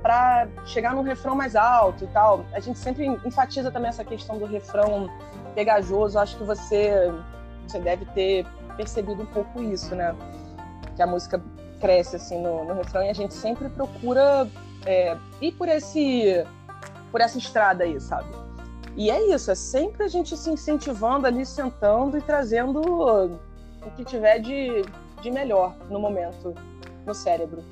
para 0.01 0.47
chegar 0.65 0.93
num 0.93 1.01
refrão 1.01 1.35
mais 1.35 1.55
alto 1.55 2.03
e 2.03 2.07
tal. 2.07 2.45
A 2.53 2.59
gente 2.59 2.79
sempre 2.79 3.05
enfatiza 3.25 3.71
também 3.71 3.89
essa 3.89 4.03
questão 4.03 4.37
do 4.37 4.45
refrão 4.45 5.09
pegajoso. 5.57 6.19
Acho 6.19 6.37
que 6.37 6.43
você, 6.43 7.11
você 7.67 7.79
deve 7.79 8.05
ter 8.05 8.45
percebido 8.77 9.23
um 9.23 9.25
pouco 9.25 9.63
isso, 9.63 9.95
né? 9.95 10.15
Que 10.95 11.01
a 11.01 11.07
música 11.07 11.41
cresce 11.81 12.15
assim 12.15 12.39
no, 12.39 12.63
no 12.63 12.75
refrão 12.75 13.03
e 13.03 13.09
a 13.09 13.13
gente 13.13 13.33
sempre 13.33 13.67
procura 13.69 14.47
é, 14.85 15.17
ir 15.41 15.51
por 15.53 15.67
esse 15.67 16.45
por 17.11 17.21
essa 17.21 17.37
estrada 17.39 17.83
aí, 17.83 17.99
sabe? 17.99 18.29
E 18.95 19.09
é 19.09 19.33
isso, 19.33 19.49
é 19.49 19.55
sempre 19.55 20.03
a 20.03 20.07
gente 20.07 20.35
se 20.35 20.49
incentivando 20.49 21.25
ali, 21.25 21.45
sentando 21.45 22.17
e 22.17 22.21
trazendo 22.21 22.81
o 22.81 23.91
que 23.95 24.03
tiver 24.03 24.39
de, 24.39 24.83
de 25.21 25.31
melhor 25.31 25.75
no 25.89 25.99
momento, 25.99 26.53
no 27.05 27.13
cérebro 27.13 27.63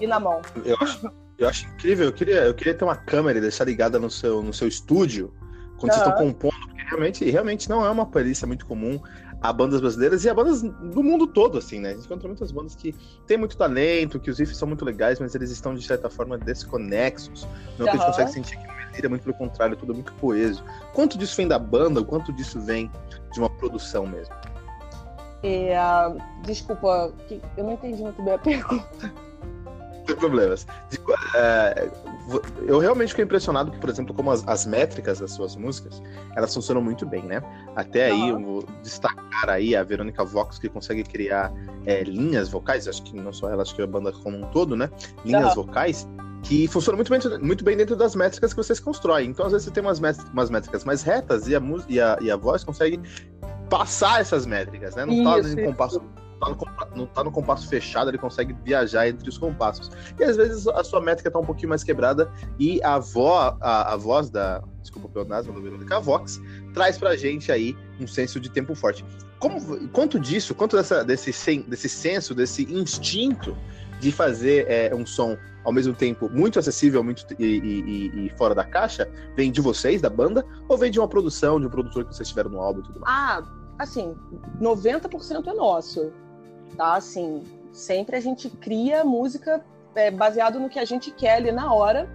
e 0.00 0.06
na 0.06 0.20
mão. 0.20 0.42
Eu 0.64 0.76
acho, 0.80 1.12
eu 1.38 1.48
acho 1.48 1.66
incrível, 1.66 2.06
eu 2.06 2.12
queria, 2.12 2.40
eu 2.42 2.54
queria 2.54 2.74
ter 2.74 2.84
uma 2.84 2.96
câmera 2.96 3.38
e 3.38 3.40
deixar 3.40 3.64
ligada 3.64 3.98
no 3.98 4.10
seu, 4.10 4.42
no 4.42 4.52
seu 4.52 4.68
estúdio 4.68 5.32
quando 5.78 5.92
uhum. 5.92 5.98
vocês 5.98 6.08
estão 6.08 6.26
compondo, 6.26 6.57
realmente, 6.88 7.24
realmente 7.30 7.68
não 7.68 7.84
é 7.84 7.90
uma 7.90 8.06
perícia 8.06 8.46
muito 8.46 8.66
comum 8.66 9.00
a 9.40 9.52
bandas 9.52 9.80
brasileiras 9.80 10.24
e 10.24 10.28
a 10.28 10.34
bandas 10.34 10.62
do 10.62 11.02
mundo 11.02 11.26
todo, 11.26 11.58
assim, 11.58 11.78
né? 11.78 11.90
A 11.90 11.94
gente 11.94 12.06
encontra 12.06 12.26
muitas 12.26 12.50
bandas 12.50 12.74
que 12.74 12.92
têm 13.26 13.36
muito 13.36 13.56
talento, 13.56 14.18
que 14.18 14.30
os 14.30 14.38
riffs 14.38 14.56
são 14.56 14.66
muito 14.66 14.84
legais, 14.84 15.20
mas 15.20 15.34
eles 15.34 15.50
estão, 15.50 15.74
de 15.74 15.86
certa 15.86 16.10
forma, 16.10 16.36
desconexos. 16.36 17.46
Não 17.78 17.86
uhum. 17.86 17.92
que 17.92 17.96
a 17.96 18.00
gente 18.00 18.06
consegue 18.06 18.32
sentir 18.32 18.58
que 18.58 19.06
é 19.06 19.08
muito 19.08 19.22
pelo 19.22 19.34
contrário, 19.34 19.74
é 19.74 19.76
tudo 19.76 19.94
muito 19.94 20.12
coeso. 20.14 20.64
Quanto 20.92 21.16
disso 21.16 21.36
vem 21.36 21.46
da 21.46 21.58
banda, 21.58 22.00
o 22.00 22.04
quanto 22.04 22.32
disso 22.32 22.60
vem 22.60 22.90
de 23.32 23.38
uma 23.38 23.48
produção 23.48 24.06
mesmo? 24.06 24.34
É, 25.42 25.76
desculpa, 26.42 27.12
eu 27.56 27.64
não 27.64 27.74
entendi 27.74 28.02
muito 28.02 28.20
bem 28.22 28.34
a 28.34 28.38
pergunta. 28.42 29.12
Tem 30.08 30.16
problemas. 30.16 30.66
É, 31.36 31.90
eu 32.66 32.78
realmente 32.78 33.10
fiquei 33.10 33.26
impressionado, 33.26 33.70
por 33.72 33.90
exemplo, 33.90 34.14
como 34.14 34.30
as, 34.30 34.42
as, 34.48 34.64
métricas 34.64 35.18
das 35.18 35.32
suas 35.32 35.54
músicas, 35.54 36.02
elas 36.34 36.54
funcionam 36.54 36.82
muito 36.82 37.04
bem, 37.04 37.22
né? 37.24 37.42
Até 37.76 38.06
aí, 38.06 38.30
eu 38.30 38.40
vou 38.40 38.64
destacar 38.82 39.50
aí 39.50 39.76
a 39.76 39.82
Verônica 39.82 40.24
Vox, 40.24 40.58
que 40.58 40.66
consegue 40.70 41.04
criar 41.04 41.52
é, 41.84 42.02
linhas 42.04 42.48
vocais, 42.48 42.88
acho 42.88 43.02
que 43.02 43.14
não 43.14 43.34
só 43.34 43.50
ela, 43.50 43.60
acho 43.60 43.74
que 43.74 43.82
a 43.82 43.86
banda 43.86 44.10
como 44.10 44.38
um 44.38 44.50
todo, 44.50 44.74
né? 44.74 44.88
Linhas 45.26 45.54
vocais 45.54 46.08
que 46.42 46.66
funciona 46.68 46.96
muito 46.96 47.10
bem, 47.10 47.38
muito 47.42 47.62
bem 47.62 47.76
dentro 47.76 47.94
das 47.94 48.14
métricas 48.14 48.54
que 48.54 48.56
vocês 48.56 48.80
constroem. 48.80 49.28
Então, 49.28 49.44
às 49.44 49.52
vezes, 49.52 49.66
você 49.66 49.70
tem 49.72 49.82
umas 49.82 50.00
métricas, 50.00 50.32
umas 50.32 50.48
métricas 50.48 50.84
mais 50.84 51.02
retas 51.02 51.46
e 51.48 51.54
a, 51.54 51.60
e, 51.86 52.00
a, 52.00 52.18
e 52.22 52.30
a 52.30 52.36
voz 52.36 52.64
consegue 52.64 52.98
passar 53.68 54.22
essas 54.22 54.46
métricas, 54.46 54.94
né? 54.94 55.04
Não 55.04 55.22
tá 55.22 55.46
em 55.46 55.66
compasso. 55.66 56.00
Tá 56.40 56.88
no, 56.94 57.06
tá 57.06 57.24
no 57.24 57.30
compasso 57.30 57.68
fechado, 57.68 58.10
ele 58.10 58.18
consegue 58.18 58.54
viajar 58.64 59.08
entre 59.08 59.28
os 59.28 59.36
compassos. 59.36 59.90
E 60.18 60.24
às 60.24 60.36
vezes 60.36 60.66
a 60.68 60.84
sua 60.84 61.00
métrica 61.00 61.30
tá 61.30 61.38
um 61.38 61.44
pouquinho 61.44 61.70
mais 61.70 61.82
quebrada 61.82 62.30
e 62.58 62.82
a, 62.82 62.98
vo, 62.98 63.32
a, 63.32 63.92
a 63.92 63.96
voz 63.96 64.30
da. 64.30 64.62
Desculpa 64.80 65.08
o 65.08 65.10
pleonasmo, 65.10 65.52
do 65.52 65.60
Verônica 65.60 66.00
Vox, 66.00 66.40
traz 66.72 66.96
pra 66.96 67.16
gente 67.16 67.52
aí 67.52 67.76
um 68.00 68.06
senso 68.06 68.40
de 68.40 68.48
tempo 68.48 68.74
forte. 68.74 69.04
Como, 69.38 69.88
quanto 69.88 70.18
disso, 70.18 70.54
quanto 70.54 70.76
dessa, 70.76 71.04
desse, 71.04 71.30
desse 71.62 71.88
senso, 71.88 72.34
desse 72.34 72.62
instinto 72.72 73.56
de 74.00 74.12
fazer 74.12 74.66
é, 74.68 74.94
um 74.94 75.04
som 75.04 75.36
ao 75.64 75.72
mesmo 75.72 75.92
tempo 75.92 76.30
muito 76.30 76.58
acessível 76.58 77.04
muito, 77.04 77.26
e, 77.38 77.44
e, 77.44 78.26
e, 78.26 78.32
fora 78.38 78.54
da 78.54 78.64
caixa, 78.64 79.06
vem 79.36 79.52
de 79.52 79.60
vocês, 79.60 80.00
da 80.00 80.08
banda, 80.08 80.44
ou 80.66 80.78
vem 80.78 80.90
de 80.90 80.98
uma 80.98 81.08
produção, 81.08 81.60
de 81.60 81.66
um 81.66 81.70
produtor 81.70 82.04
que 82.06 82.14
vocês 82.14 82.28
tiveram 82.28 82.50
no 82.50 82.60
álbum 82.60 82.80
e 82.80 82.84
tudo 82.84 83.00
mais? 83.00 83.12
Ah, 83.14 83.42
assim, 83.78 84.16
90% 84.60 85.46
é 85.46 85.52
nosso, 85.52 86.10
tá? 86.76 86.94
Assim, 86.94 87.44
sempre 87.72 88.16
a 88.16 88.20
gente 88.20 88.48
cria 88.48 89.04
música 89.04 89.64
é, 89.94 90.10
baseado 90.10 90.60
no 90.60 90.68
que 90.68 90.78
a 90.78 90.84
gente 90.84 91.10
quer 91.10 91.36
ali 91.36 91.52
na 91.52 91.72
hora. 91.72 92.08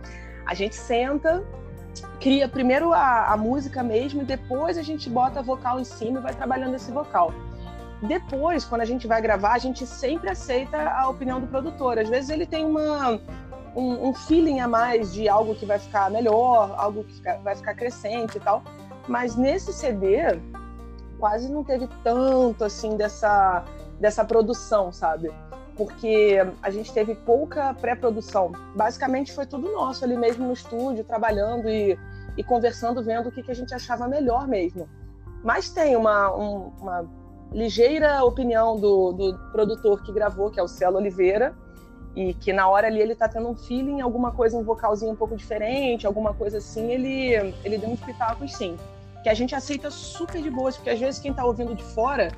A 0.45 0.53
gente 0.53 0.75
senta, 0.75 1.43
cria 2.19 2.47
primeiro 2.47 2.93
a, 2.93 3.31
a 3.31 3.37
música 3.37 3.83
mesmo 3.83 4.21
e 4.21 4.25
depois 4.25 4.77
a 4.77 4.81
gente 4.81 5.09
bota 5.09 5.41
vocal 5.41 5.79
em 5.79 5.83
cima 5.83 6.19
e 6.19 6.23
vai 6.23 6.33
trabalhando 6.33 6.75
esse 6.75 6.91
vocal. 6.91 7.33
Depois, 8.01 8.65
quando 8.65 8.81
a 8.81 8.85
gente 8.85 9.07
vai 9.07 9.21
gravar, 9.21 9.53
a 9.53 9.57
gente 9.57 9.87
sempre 9.87 10.29
aceita 10.29 10.77
a 10.77 11.07
opinião 11.07 11.39
do 11.39 11.47
produtor. 11.47 11.97
Às 11.97 12.09
vezes 12.09 12.29
ele 12.29 12.45
tem 12.45 12.65
uma, 12.65 13.19
um, 13.75 14.09
um 14.09 14.13
feeling 14.13 14.59
a 14.59 14.67
mais 14.67 15.13
de 15.13 15.29
algo 15.29 15.55
que 15.55 15.65
vai 15.65 15.79
ficar 15.79 16.11
melhor, 16.11 16.75
algo 16.77 17.05
que 17.05 17.13
fica, 17.13 17.39
vai 17.43 17.55
ficar 17.55 17.73
crescente 17.75 18.37
e 18.37 18.41
tal. 18.41 18.61
Mas 19.07 19.37
nesse 19.37 19.71
CD, 19.71 20.17
quase 21.17 21.49
não 21.49 21.63
teve 21.63 21.87
tanto 22.03 22.65
assim 22.65 22.97
dessa, 22.97 23.63
dessa 23.99 24.23
produção, 24.23 24.91
sabe? 24.91 25.31
Porque 25.75 26.37
a 26.61 26.69
gente 26.69 26.91
teve 26.93 27.15
pouca 27.15 27.73
pré-produção. 27.73 28.51
Basicamente 28.75 29.33
foi 29.33 29.45
tudo 29.45 29.71
nosso 29.71 30.03
ali 30.03 30.15
mesmo 30.15 30.45
no 30.45 30.53
estúdio, 30.53 31.03
trabalhando 31.03 31.69
e, 31.69 31.97
e 32.37 32.43
conversando, 32.43 33.03
vendo 33.03 33.29
o 33.29 33.31
que, 33.31 33.41
que 33.41 33.51
a 33.51 33.55
gente 33.55 33.73
achava 33.73 34.07
melhor 34.07 34.47
mesmo. 34.47 34.87
Mas 35.43 35.69
tem 35.69 35.95
uma, 35.95 36.35
um, 36.35 36.71
uma 36.79 37.05
ligeira 37.51 38.23
opinião 38.23 38.79
do, 38.79 39.11
do 39.11 39.37
produtor 39.51 40.01
que 40.01 40.11
gravou, 40.11 40.49
que 40.49 40.59
é 40.59 40.63
o 40.63 40.67
Celo 40.67 40.97
Oliveira, 40.97 41.55
e 42.15 42.33
que 42.33 42.53
na 42.53 42.67
hora 42.67 42.87
ali 42.87 43.01
ele 43.01 43.15
tá 43.15 43.27
tendo 43.27 43.49
um 43.49 43.55
feeling, 43.55 44.01
alguma 44.01 44.31
coisa, 44.31 44.57
um 44.57 44.63
vocalzinho 44.63 45.11
um 45.11 45.15
pouco 45.15 45.35
diferente, 45.35 46.05
alguma 46.05 46.33
coisa 46.33 46.59
assim, 46.59 46.91
ele, 46.91 47.53
ele 47.63 47.77
deu 47.77 47.89
uns 47.89 47.99
pitacos 47.99 48.55
sim. 48.55 48.77
Que 49.23 49.29
a 49.29 49.33
gente 49.33 49.55
aceita 49.55 49.89
super 49.89 50.41
de 50.41 50.49
boas, 50.49 50.75
porque 50.75 50.89
às 50.89 50.99
vezes 50.99 51.19
quem 51.19 51.33
tá 51.33 51.43
ouvindo 51.45 51.73
de 51.73 51.83
fora 51.83 52.31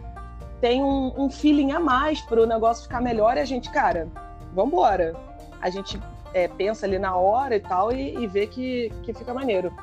tem 0.61 0.83
um, 0.83 1.13
um 1.17 1.29
feeling 1.29 1.71
a 1.71 1.79
mais 1.79 2.21
pro 2.21 2.45
negócio 2.45 2.83
ficar 2.83 3.01
melhor 3.01 3.37
e 3.37 3.39
a 3.39 3.45
gente, 3.45 3.69
cara, 3.71 4.07
vambora. 4.53 5.15
A 5.61 5.69
gente 5.69 5.99
é, 6.33 6.47
pensa 6.47 6.85
ali 6.85 6.99
na 6.99 7.15
hora 7.15 7.55
e 7.55 7.59
tal 7.59 7.91
e, 7.91 8.15
e 8.15 8.27
vê 8.27 8.47
que, 8.47 8.91
que 9.03 9.13
fica 9.13 9.33
maneiro. 9.33 9.73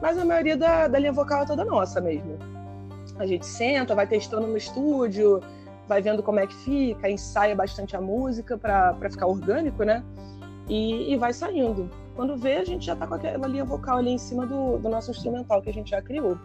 Mas 0.00 0.18
a 0.18 0.24
maioria 0.24 0.56
da, 0.56 0.88
da 0.88 0.98
linha 0.98 1.12
vocal 1.12 1.42
é 1.42 1.46
toda 1.46 1.64
nossa 1.64 2.00
mesmo. 2.00 2.38
A 3.18 3.26
gente 3.26 3.46
senta, 3.46 3.94
vai 3.94 4.06
testando 4.06 4.46
no 4.46 4.56
estúdio, 4.56 5.40
vai 5.86 6.00
vendo 6.00 6.22
como 6.22 6.40
é 6.40 6.46
que 6.46 6.54
fica, 6.54 7.10
ensaia 7.10 7.54
bastante 7.54 7.96
a 7.96 8.00
música 8.00 8.56
para 8.56 8.94
ficar 9.10 9.26
orgânico, 9.26 9.84
né? 9.84 10.02
E, 10.68 11.12
e, 11.12 11.16
vai 11.16 11.32
saindo. 11.32 11.90
Quando 12.14 12.36
vê, 12.36 12.56
a 12.56 12.64
gente 12.64 12.86
já 12.86 12.96
tá 12.96 13.06
com 13.06 13.14
aquela 13.14 13.46
linha 13.46 13.64
vocal 13.64 13.98
ali 13.98 14.10
em 14.10 14.18
cima 14.18 14.46
do, 14.46 14.78
do 14.78 14.88
nosso 14.88 15.10
instrumental 15.10 15.60
que 15.60 15.70
a 15.70 15.72
gente 15.72 15.90
já 15.90 16.00
criou. 16.00 16.38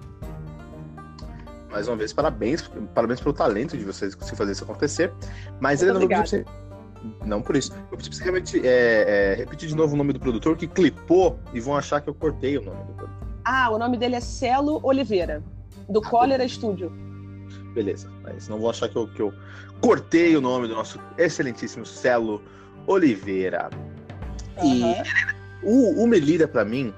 Mais 1.69 1.87
uma 1.87 1.97
vez, 1.97 2.13
parabéns, 2.13 2.69
parabéns 2.93 3.19
pelo 3.19 3.33
talento 3.33 3.77
de 3.77 3.83
vocês 3.83 4.15
conseguir 4.15 4.37
fazer 4.37 4.51
isso 4.53 4.63
acontecer. 4.63 5.11
Mas 5.59 5.81
Muito 5.81 5.95
ele 5.95 6.07
não 6.07 6.07
vai. 6.07 6.45
Não 7.25 7.41
por 7.41 7.55
isso. 7.55 7.71
Eu 7.91 7.97
preciso 7.97 8.21
realmente 8.21 8.59
é, 8.65 9.33
é, 9.33 9.35
repetir 9.35 9.69
de 9.69 9.75
novo 9.75 9.93
o 9.93 9.97
nome 9.97 10.13
do 10.13 10.19
produtor 10.19 10.57
que 10.57 10.67
clipou 10.67 11.39
e 11.53 11.59
vão 11.59 11.75
achar 11.75 12.01
que 12.01 12.09
eu 12.09 12.13
cortei 12.13 12.57
o 12.57 12.63
nome 12.63 12.83
do 12.85 12.93
produtor. 12.93 13.27
Ah, 13.45 13.69
o 13.71 13.77
nome 13.77 13.97
dele 13.97 14.15
é 14.15 14.19
Celo 14.19 14.79
Oliveira 14.83 15.43
do 15.89 16.01
Cólera 16.01 16.47
Studio. 16.47 16.91
Beleza, 17.73 18.11
mas 18.23 18.47
não 18.47 18.59
vou 18.59 18.69
achar 18.69 18.89
que 18.89 18.97
eu, 18.97 19.07
que 19.07 19.21
eu 19.21 19.33
cortei 19.79 20.35
o 20.35 20.41
nome 20.41 20.67
do 20.67 20.75
nosso 20.75 20.99
excelentíssimo 21.17 21.85
Celo 21.85 22.41
Oliveira. 22.87 23.69
Uhum. 24.57 24.91
E 24.91 25.36
O, 25.63 26.03
o 26.03 26.07
Melira, 26.07 26.47
para 26.47 26.63
mim, 26.63 26.93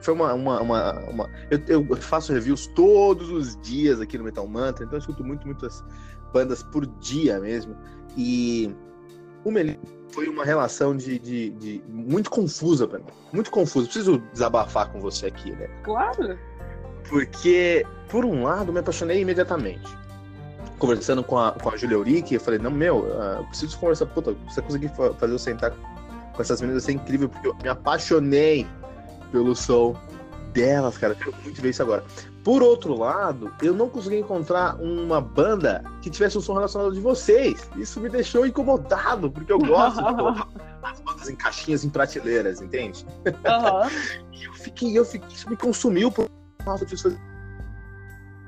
foi 0.00 0.14
uma. 0.14 0.34
uma, 0.34 0.60
uma, 0.60 0.92
uma 1.00 1.30
eu, 1.50 1.86
eu, 1.88 1.96
faço 1.96 2.32
reviews 2.32 2.66
todos 2.68 3.30
os 3.30 3.60
dias 3.60 4.00
aqui 4.00 4.18
no 4.18 4.24
Metal 4.24 4.46
Mantra, 4.46 4.84
então 4.84 4.96
eu 4.96 5.00
escuto 5.00 5.24
muito, 5.24 5.46
muitas 5.46 5.84
bandas 6.32 6.62
por 6.62 6.86
dia 6.86 7.38
mesmo. 7.38 7.76
E 8.16 8.74
o 9.44 9.50
Melira 9.50 9.78
foi 10.14 10.28
uma 10.28 10.44
relação 10.44 10.96
de, 10.96 11.18
de, 11.18 11.50
de 11.50 11.82
muito 11.88 12.30
confusa 12.30 12.86
para 12.86 13.00
mim. 13.00 13.06
Muito 13.32 13.50
confusa. 13.50 13.86
Preciso 13.86 14.18
desabafar 14.32 14.90
com 14.90 15.00
você 15.00 15.26
aqui, 15.26 15.50
né? 15.50 15.68
Claro. 15.82 16.38
Porque, 17.08 17.84
por 18.08 18.24
um 18.24 18.44
lado, 18.44 18.72
me 18.72 18.78
apaixonei 18.78 19.20
imediatamente. 19.20 19.86
Conversando 20.78 21.22
com 21.22 21.38
a, 21.38 21.52
com 21.52 21.68
a 21.68 21.76
Julia 21.76 21.98
Urique, 21.98 22.34
eu 22.34 22.40
falei, 22.40 22.60
não, 22.60 22.70
meu, 22.70 23.00
uh, 23.00 23.44
preciso 23.48 23.76
conversar. 23.78 24.06
Puta, 24.06 24.34
você 24.48 24.62
conseguir 24.62 24.90
fazer 25.18 25.32
eu 25.32 25.38
sentar 25.38 25.72
com 26.34 26.42
essas 26.42 26.60
meninas 26.60 26.84
ser 26.84 26.92
incrível, 26.92 27.28
porque 27.28 27.48
eu 27.48 27.54
me 27.62 27.68
apaixonei 27.68 28.66
pelo 29.30 29.54
som 29.54 29.96
delas, 30.52 30.96
cara. 30.96 31.12
Eu 31.12 31.16
quero 31.16 31.34
muito 31.42 31.60
ver 31.60 31.70
isso 31.70 31.82
agora. 31.82 32.04
Por 32.42 32.62
outro 32.62 32.96
lado, 32.96 33.52
eu 33.62 33.72
não 33.74 33.88
consegui 33.88 34.18
encontrar 34.18 34.76
uma 34.76 35.20
banda 35.20 35.82
que 36.02 36.10
tivesse 36.10 36.36
um 36.36 36.40
som 36.40 36.54
relacionado 36.54 36.92
de 36.92 37.00
vocês. 37.00 37.68
Isso 37.76 38.00
me 38.00 38.08
deixou 38.08 38.46
incomodado, 38.46 39.30
porque 39.30 39.52
eu 39.52 39.58
gosto 39.58 40.04
de 40.04 40.14
colocar 40.14 40.48
as 40.82 41.00
bandas 41.00 41.28
em 41.28 41.36
caixinhas, 41.36 41.84
em 41.84 41.88
prateleiras, 41.88 42.60
entende? 42.60 43.06
Uhum. 43.26 43.88
e 44.32 44.44
eu 44.44 44.52
fiquei, 44.52 44.98
eu 44.98 45.04
fiquei, 45.04 45.28
isso 45.30 45.48
me 45.48 45.56
consumiu 45.56 46.12
por 46.12 46.28
causa 46.62 46.84
disso. 46.84 47.18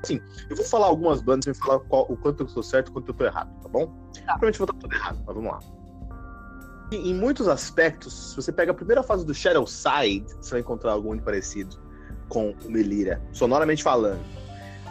Assim, 0.03 0.21
eu 0.47 0.55
vou 0.55 0.65
falar 0.65 0.85
algumas 0.85 1.21
bandas 1.21 1.47
e 1.47 1.59
falar 1.59 1.79
qual, 1.79 2.05
o 2.07 2.15
quanto 2.15 2.41
eu 2.41 2.45
estou 2.45 2.61
certo 2.61 2.87
e 2.87 2.91
o 2.91 2.93
quanto 2.93 3.09
eu 3.09 3.13
estou 3.13 3.25
errado, 3.25 3.49
tá 3.61 3.67
bom? 3.67 3.87
Tá. 3.87 4.37
Provavelmente 4.37 4.59
vou 4.59 4.65
estar 4.65 4.79
tudo 4.79 4.93
errado, 4.93 5.23
mas 5.25 5.35
vamos 5.35 5.51
lá. 5.51 5.76
Em 6.91 7.13
muitos 7.13 7.47
aspectos, 7.47 8.31
se 8.31 8.35
você 8.35 8.51
pega 8.51 8.71
a 8.71 8.73
primeira 8.73 9.03
fase 9.03 9.25
do 9.25 9.33
Shadow 9.33 9.67
Side, 9.67 10.25
você 10.39 10.51
vai 10.51 10.59
encontrar 10.61 10.93
algo 10.93 11.09
muito 11.09 11.23
parecido 11.23 11.77
com 12.29 12.55
o 12.65 12.71
Melira, 12.71 13.21
sonoramente 13.33 13.83
falando. 13.83 14.21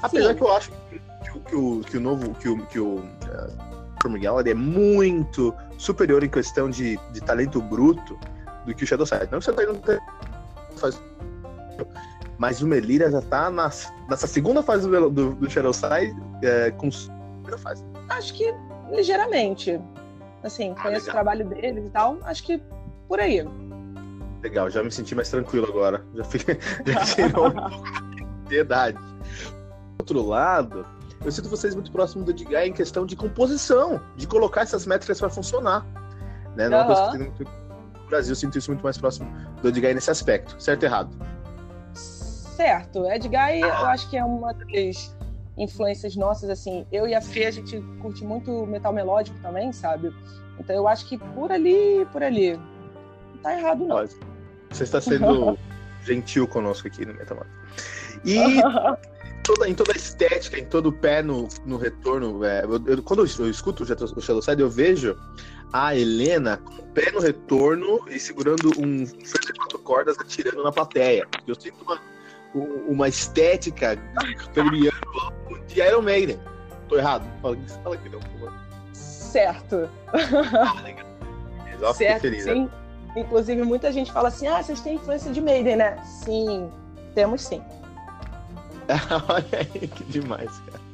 Apesar 0.02 0.30
Sim. 0.30 0.36
que 0.36 0.42
eu 0.42 0.52
acho 0.52 0.70
que, 0.70 1.00
que, 1.48 1.56
o, 1.56 1.80
que 1.80 1.96
o 1.96 2.00
novo, 2.00 2.34
que 2.34 2.48
o, 2.48 2.66
que 2.66 2.78
o 2.78 2.96
uh, 2.96 4.48
é 4.48 4.54
muito 4.54 5.54
superior 5.78 6.22
em 6.22 6.28
questão 6.28 6.68
de, 6.70 6.98
de 7.12 7.20
talento 7.20 7.60
bruto 7.60 8.18
do 8.66 8.74
que 8.74 8.84
o 8.84 8.86
Shadow 8.86 9.06
Side. 9.06 9.28
Não 9.32 9.38
que 9.38 9.44
Side 9.44 9.66
não 9.66 10.76
faz 10.76 11.00
mas 12.38 12.60
o 12.60 12.66
Melira 12.66 13.10
já 13.10 13.22
tá 13.22 13.50
nas, 13.50 13.92
nessa 14.08 14.26
segunda 14.26 14.62
fase 14.62 14.88
do, 14.88 15.10
do, 15.10 15.34
do 15.34 15.50
Shadow 15.50 15.72
Side 15.72 16.14
é, 16.42 16.70
com. 16.72 16.88
Acho 18.08 18.34
que 18.34 18.54
ligeiramente. 18.90 19.80
Assim, 20.46 20.72
ah, 20.76 20.82
conheço 20.82 21.06
legal. 21.06 21.08
o 21.08 21.12
trabalho 21.12 21.48
deles 21.48 21.86
e 21.86 21.90
tal. 21.90 22.18
Acho 22.22 22.42
que 22.44 22.62
por 23.08 23.18
aí. 23.18 23.46
Legal, 24.42 24.70
já 24.70 24.82
me 24.82 24.92
senti 24.92 25.14
mais 25.14 25.28
tranquilo 25.28 25.66
agora. 25.66 26.04
Já, 26.14 26.24
fiquei, 26.24 26.58
já 26.86 27.04
tirou 27.04 27.48
um 27.48 27.50
pouco 27.68 28.14
de 28.14 28.24
ansiedade. 28.44 28.98
Do 28.98 30.02
outro 30.02 30.22
lado, 30.24 30.86
eu 31.24 31.32
sinto 31.32 31.48
vocês 31.48 31.74
muito 31.74 31.90
próximo 31.90 32.24
do 32.24 32.30
Edgar 32.30 32.64
em 32.64 32.72
questão 32.72 33.04
de 33.04 33.16
composição, 33.16 34.00
de 34.16 34.26
colocar 34.26 34.60
essas 34.60 34.86
métricas 34.86 35.18
para 35.18 35.28
funcionar. 35.28 35.84
Né? 36.54 36.68
Uhum. 36.68 36.86
Coisa 36.86 37.10
que 37.10 37.18
muito... 37.18 37.44
No 37.44 38.08
Brasil, 38.08 38.32
eu 38.32 38.36
sinto 38.36 38.56
isso 38.56 38.70
muito 38.70 38.84
mais 38.84 38.96
próximo 38.96 39.28
do 39.60 39.68
Edgar 39.68 39.92
nesse 39.92 40.12
aspecto. 40.12 40.62
Certo 40.62 40.84
ou 40.84 40.88
errado? 40.88 41.10
Certo. 41.92 43.04
Edgar, 43.06 43.52
eu 43.52 43.86
acho 43.86 44.08
que 44.08 44.16
é 44.16 44.24
uma 44.24 44.54
das 44.54 45.15
influências 45.56 46.16
nossas, 46.16 46.50
assim. 46.50 46.86
Eu 46.92 47.06
e 47.06 47.14
a 47.14 47.20
Fê, 47.20 47.46
a 47.46 47.50
gente 47.50 47.80
curte 48.00 48.24
muito 48.24 48.66
metal 48.66 48.92
melódico 48.92 49.38
também, 49.40 49.72
sabe? 49.72 50.12
Então 50.58 50.74
eu 50.74 50.88
acho 50.88 51.06
que 51.08 51.18
por 51.18 51.50
ali, 51.50 52.06
por 52.12 52.22
ali. 52.22 52.56
Não 52.56 53.42
tá 53.42 53.58
errado, 53.58 53.84
não. 53.84 54.04
Você 54.70 54.84
está 54.84 55.00
sendo 55.00 55.58
gentil 56.04 56.46
conosco 56.46 56.88
aqui 56.88 57.04
no 57.04 57.14
Metamata. 57.14 57.50
E 58.24 58.38
toda, 59.44 59.68
em 59.68 59.74
toda 59.74 59.92
a 59.92 59.96
estética, 59.96 60.58
em 60.58 60.64
todo 60.64 60.88
o 60.88 60.92
pé 60.92 61.22
no, 61.22 61.48
no 61.64 61.76
retorno, 61.76 62.44
é, 62.44 62.64
eu, 62.64 62.82
eu, 62.86 63.02
quando 63.02 63.24
eu, 63.24 63.44
eu 63.44 63.50
escuto 63.50 63.84
o 63.84 63.86
Shadow 64.20 64.42
Side, 64.42 64.60
eu 64.60 64.70
vejo 64.70 65.16
a 65.72 65.94
Helena 65.94 66.56
com 66.58 66.74
o 66.74 66.86
pé 66.88 67.10
no 67.12 67.20
retorno 67.20 68.00
e 68.08 68.18
segurando 68.18 68.68
um 68.78 69.06
fio 69.06 69.40
de 69.40 69.52
quatro 69.52 69.78
cordas 69.80 70.18
atirando 70.18 70.62
na 70.62 70.72
plateia. 70.72 71.26
Eu 71.46 71.54
sinto 71.54 71.82
uma, 71.82 72.00
uma 72.88 73.08
estética 73.08 73.96
premiando 74.54 75.05
de 75.66 75.80
Iron 75.80 76.02
Maiden. 76.02 76.38
Tô 76.88 76.96
errado? 76.96 77.24
Fala, 77.42 77.56
fala 77.82 77.94
aqui, 77.94 78.08
não, 78.08 78.20
por 78.20 78.30
favor. 78.30 78.52
Certo. 78.92 79.88
Ah, 80.12 80.82
legal. 80.82 81.94
certo, 81.94 82.22
feliz, 82.22 82.44
sim. 82.44 82.64
Né? 82.64 82.70
Inclusive, 83.16 83.62
muita 83.62 83.92
gente 83.92 84.12
fala 84.12 84.28
assim: 84.28 84.46
ah, 84.46 84.62
vocês 84.62 84.80
têm 84.80 84.94
influência 84.94 85.32
de 85.32 85.40
Maiden, 85.40 85.76
né? 85.76 86.02
Sim, 86.04 86.70
temos 87.14 87.42
sim. 87.42 87.62
Olha 89.28 89.46
aí, 89.52 89.88
que 89.88 90.04
demais, 90.04 90.50
cara. 90.60 90.86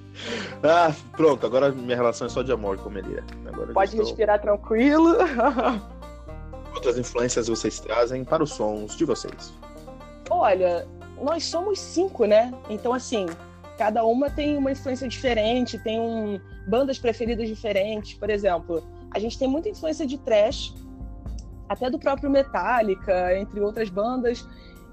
Ah, 0.62 0.94
pronto, 1.16 1.44
agora 1.46 1.72
minha 1.72 1.96
relação 1.96 2.26
é 2.26 2.30
só 2.30 2.42
de 2.42 2.52
amor 2.52 2.78
com 2.78 2.90
Melira. 2.90 3.24
Agora 3.46 3.72
Pode 3.72 3.90
estou... 3.90 4.06
respirar 4.06 4.40
tranquilo. 4.40 5.16
Outras 6.74 6.98
influências 6.98 7.48
vocês 7.48 7.80
trazem 7.80 8.24
para 8.24 8.42
os 8.42 8.52
sons 8.52 8.96
de 8.96 9.04
vocês? 9.04 9.52
Olha, 10.30 10.86
nós 11.20 11.44
somos 11.44 11.78
cinco, 11.78 12.24
né? 12.24 12.52
Então, 12.68 12.92
assim, 12.92 13.26
cada 13.82 14.04
uma 14.04 14.30
tem 14.30 14.56
uma 14.56 14.70
influência 14.70 15.08
diferente, 15.08 15.76
tem 15.76 15.98
um, 15.98 16.38
bandas 16.68 17.00
preferidas 17.00 17.48
diferentes. 17.48 18.14
Por 18.14 18.30
exemplo, 18.30 18.80
a 19.10 19.18
gente 19.18 19.36
tem 19.36 19.48
muita 19.48 19.68
influência 19.68 20.06
de 20.06 20.18
trash, 20.18 20.72
até 21.68 21.90
do 21.90 21.98
próprio 21.98 22.30
Metallica, 22.30 23.36
entre 23.36 23.58
outras 23.58 23.88
bandas. 23.88 24.46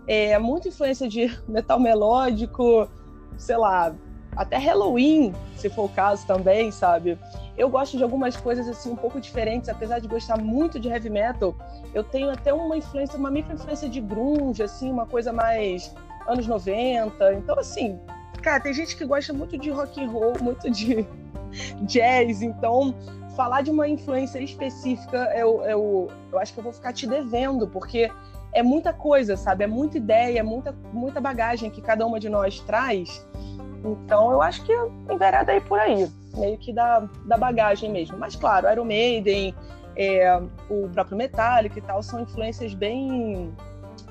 É, 0.07 0.39
muita 0.39 0.69
influência 0.69 1.07
de 1.07 1.31
metal 1.47 1.79
melódico, 1.79 2.89
sei 3.37 3.57
lá, 3.57 3.95
até 4.35 4.57
Halloween, 4.57 5.35
se 5.55 5.69
for 5.69 5.85
o 5.85 5.89
caso 5.89 6.25
também, 6.25 6.71
sabe? 6.71 7.15
Eu 7.55 7.69
gosto 7.69 7.95
de 7.95 8.01
algumas 8.01 8.35
coisas 8.37 8.67
assim 8.67 8.89
um 8.89 8.95
pouco 8.95 9.21
diferentes, 9.21 9.69
apesar 9.69 9.99
de 9.99 10.07
gostar 10.07 10.39
muito 10.39 10.79
de 10.79 10.87
heavy 10.87 11.11
metal, 11.11 11.55
eu 11.93 12.03
tenho 12.03 12.31
até 12.31 12.51
uma 12.51 12.75
influência, 12.75 13.19
uma 13.19 13.29
micro 13.29 13.53
influência 13.53 13.87
de 13.87 14.01
grunge, 14.01 14.63
assim, 14.63 14.91
uma 14.91 15.05
coisa 15.05 15.31
mais 15.31 15.93
anos 16.27 16.47
90. 16.47 17.35
Então 17.35 17.59
assim, 17.59 17.99
cara, 18.41 18.59
tem 18.59 18.73
gente 18.73 18.95
que 18.95 19.05
gosta 19.05 19.33
muito 19.33 19.57
de 19.57 19.69
rock 19.69 20.03
and 20.03 20.09
roll, 20.09 20.33
muito 20.41 20.69
de 20.69 21.05
jazz, 21.85 22.41
então 22.41 22.95
falar 23.35 23.61
de 23.61 23.71
uma 23.71 23.87
influência 23.87 24.39
específica, 24.39 25.31
eu, 25.35 25.63
eu, 25.63 26.07
eu 26.31 26.39
acho 26.39 26.53
que 26.53 26.59
eu 26.59 26.63
vou 26.63 26.73
ficar 26.73 26.91
te 26.91 27.07
devendo, 27.07 27.67
porque 27.67 28.11
é 28.53 28.61
muita 28.61 28.91
coisa, 28.91 29.37
sabe? 29.37 29.63
É 29.63 29.67
muita 29.67 29.97
ideia, 29.97 30.39
é 30.39 30.43
muita, 30.43 30.75
muita 30.91 31.21
bagagem 31.21 31.69
que 31.69 31.81
cada 31.81 32.05
uma 32.05 32.19
de 32.19 32.27
nós 32.27 32.59
traz. 32.59 33.25
Então, 33.83 34.31
eu 34.31 34.41
acho 34.41 34.65
que 34.65 34.73
envereda 35.09 35.51
aí 35.53 35.61
por 35.61 35.79
aí, 35.79 36.09
meio 36.35 36.57
que 36.57 36.73
da, 36.73 37.07
da 37.25 37.37
bagagem 37.37 37.89
mesmo. 37.89 38.17
Mas, 38.17 38.35
claro, 38.35 38.69
Iron 38.69 38.85
Maiden, 38.85 39.55
é, 39.95 40.37
o 40.69 40.89
próprio 40.89 41.17
Metallica 41.17 41.79
e 41.79 41.81
tal, 41.81 42.03
são 42.03 42.19
influências 42.19 42.73
bem 42.73 43.53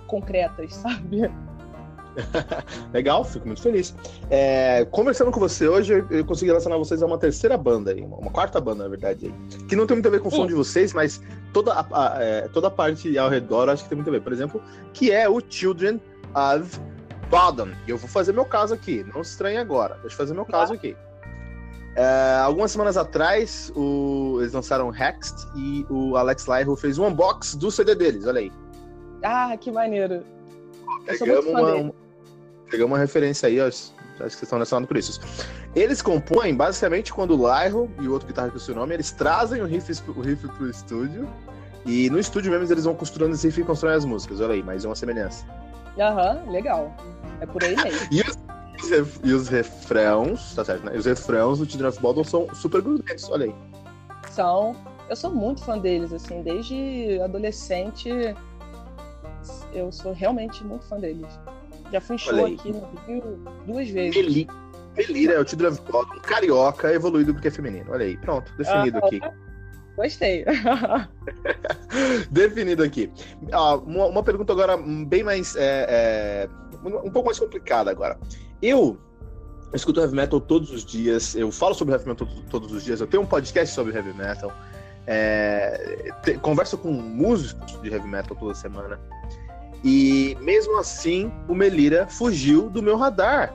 concretas, 0.07 0.73
sabe? 0.77 1.31
Legal, 2.92 3.24
fico 3.24 3.46
muito 3.46 3.62
feliz. 3.62 3.94
É, 4.31 4.85
conversando 4.90 5.31
com 5.31 5.40
você 5.40 5.68
hoje, 5.68 6.04
eu 6.11 6.24
consegui 6.24 6.50
relacionar 6.50 6.76
vocês 6.76 7.02
a 7.02 7.07
uma 7.07 7.18
terceira 7.18 7.57
banda, 7.57 7.92
aí, 7.92 8.02
uma 8.02 8.31
quarta 8.31 8.61
banda, 8.61 8.85
na 8.85 8.88
verdade, 8.88 9.26
aí, 9.26 9.66
que 9.66 9.76
não 9.76 9.87
tem 9.87 9.96
muito 9.96 10.09
a 10.09 10.11
ver 10.11 10.20
com 10.20 10.28
o 10.28 10.31
som 10.31 10.46
de 10.46 10.54
vocês, 10.54 10.92
mas 10.92 11.20
toda 11.52 11.72
a, 11.72 11.87
a, 11.92 12.22
é, 12.22 12.48
toda 12.48 12.68
a 12.68 12.70
parte 12.70 13.16
ao 13.18 13.28
redor 13.28 13.68
acho 13.68 13.85
que 13.85 13.88
tem 13.88 13.96
muito 13.96 14.09
a 14.09 14.12
ver. 14.12 14.20
Por 14.20 14.33
exemplo, 14.33 14.62
que 14.92 15.11
é 15.11 15.28
o 15.28 15.40
Children 15.48 16.00
of 16.35 16.81
Bodom. 17.31 17.70
Eu 17.87 17.96
vou 17.96 18.09
fazer 18.09 18.33
meu 18.33 18.44
caso 18.44 18.74
aqui, 18.74 19.04
não 19.14 19.22
se 19.22 19.33
estranhe 19.33 19.59
agora, 19.59 19.94
deixa 20.00 20.14
eu 20.14 20.18
fazer 20.18 20.35
meu 20.35 20.44
caso 20.44 20.72
aqui. 20.72 20.96
É, 21.96 22.38
algumas 22.44 22.70
semanas 22.70 22.96
atrás, 22.96 23.72
o, 23.74 24.37
eles 24.40 24.52
lançaram 24.52 24.94
Hexed 24.94 25.37
e 25.57 25.85
o 25.90 26.16
Alex 26.16 26.46
Lyro 26.46 26.76
fez 26.76 26.96
um 26.96 27.07
unbox 27.07 27.57
do 27.57 27.70
CD 27.70 27.94
deles, 27.94 28.24
olha 28.24 28.40
aí. 28.40 28.52
Ah, 29.24 29.57
que 29.57 29.70
maneiro. 29.72 30.22
Pegamos 31.07 31.46
uma, 31.46 31.92
Peguei 32.70 32.85
uma 32.85 32.98
referência 32.98 33.48
aí, 33.48 33.61
ó, 33.61 33.66
acho 33.66 33.92
que 33.92 34.18
vocês 34.18 34.42
estão 34.42 34.59
relacionados 34.59 34.88
por 34.88 34.96
isso. 34.96 35.20
Eles 35.74 36.02
compõem, 36.02 36.54
basicamente, 36.54 37.12
quando 37.12 37.35
o 37.35 37.37
Lyro 37.37 37.90
e 38.00 38.09
o 38.09 38.12
outro 38.12 38.26
guitarra 38.26 38.50
com 38.50 38.57
o 38.57 38.61
seu 38.61 38.74
nome, 38.74 38.94
eles 38.94 39.11
trazem 39.12 39.62
o 39.62 39.66
riff, 39.66 39.90
o 40.09 40.20
riff 40.20 40.48
pro 40.48 40.68
estúdio. 40.68 41.28
E 41.87 42.11
no 42.11 42.18
estúdio 42.18 42.50
mesmo 42.50 42.70
eles 42.72 42.85
vão 42.85 42.94
costurando 42.94 43.35
esse 43.35 43.46
riff 43.46 43.61
e 43.61 43.64
constroem 43.64 43.96
as 43.96 44.04
músicas. 44.04 44.40
Olha 44.40 44.54
aí, 44.54 44.62
mais 44.62 44.85
uma 44.85 44.94
semelhança. 44.94 45.46
Aham, 45.98 46.42
uhum, 46.44 46.52
legal. 46.52 46.94
É 47.40 47.46
por 47.46 47.62
aí 47.64 47.76
mesmo. 47.76 48.09
e, 48.11 48.20
os, 48.20 49.20
e 49.24 49.33
os 49.33 49.48
refrãos, 49.48 50.54
tá 50.54 50.64
certo, 50.64 50.85
né? 50.85 50.92
E 50.94 50.98
os 50.98 51.07
refrãos 51.07 51.59
do 51.59 51.66
Children 51.66 51.88
of 51.88 52.00
Bodom 52.00 52.24
são 52.24 52.54
super 52.54 52.83
grudentos, 52.83 53.28
olha 53.31 53.46
aí. 53.46 53.54
São. 54.31 54.76
Eu 55.09 55.16
sou 55.16 55.31
muito 55.31 55.64
fã 55.64 55.78
deles, 55.78 56.12
assim, 56.12 56.42
desde 56.42 57.18
adolescente. 57.22 58.11
Eu 59.72 59.90
sou 59.90 60.12
realmente 60.12 60.62
muito 60.64 60.85
fã 60.85 60.98
deles. 60.98 61.26
Já 61.92 62.01
fui 62.01 62.18
show 62.18 62.46
aqui 62.46 62.72
no 62.72 62.87
Rio 63.07 63.38
duas 63.66 63.88
vezes. 63.88 64.16
Meli, 64.16 64.48
Melira 64.96 65.35
é 65.35 65.38
o 65.38 65.44
título 65.44 65.70
um 65.70 66.20
carioca 66.20 66.92
evoluído 66.92 67.33
porque 67.33 67.48
é 67.48 67.51
feminino. 67.51 67.90
Olha 67.90 68.05
aí, 68.05 68.16
pronto, 68.16 68.53
definido 68.57 68.98
aqui. 68.98 69.20
Gostei. 69.96 70.44
Definido 72.31 72.85
aqui. 72.85 73.11
Ah, 73.51 73.74
uma, 73.74 74.07
uma, 74.07 74.22
pergunta 74.22 74.53
agora 74.53 74.77
bem 74.77 75.24
mais. 75.24 75.57
É, 75.57 75.87
é, 75.88 76.48
um 76.85 77.11
pouco 77.11 77.27
mais 77.27 77.38
complicada 77.38 77.90
agora. 77.90 78.16
Eu 78.62 78.96
eu 79.70 79.77
escuto 79.77 80.01
heavy 80.01 80.14
metal 80.14 80.40
todos 80.40 80.70
os 80.70 80.85
dias, 80.85 81.35
eu 81.35 81.53
falo 81.53 81.74
sobre 81.74 81.92
heavy 81.92 82.09
metal 82.09 82.27
todos 82.48 82.72
os 82.72 82.85
dias, 82.85 83.01
eu 83.01 83.07
tenho 83.07 83.22
um 83.22 83.27
podcast 83.27 83.74
sobre 83.74 83.94
heavy 83.94 84.14
metal, 84.14 84.51
é, 85.07 86.11
te, 86.22 86.38
converso 86.38 86.79
com 86.79 86.90
músicos 86.90 87.79
de 87.83 87.90
heavy 87.90 88.09
metal 88.09 88.35
toda 88.35 88.55
semana. 88.55 88.98
E 89.85 90.37
mesmo 90.41 90.79
assim, 90.79 91.31
o 91.49 91.55
Melira 91.55 92.07
fugiu 92.07 92.69
do 92.69 92.83
meu 92.83 92.97
radar. 92.97 93.55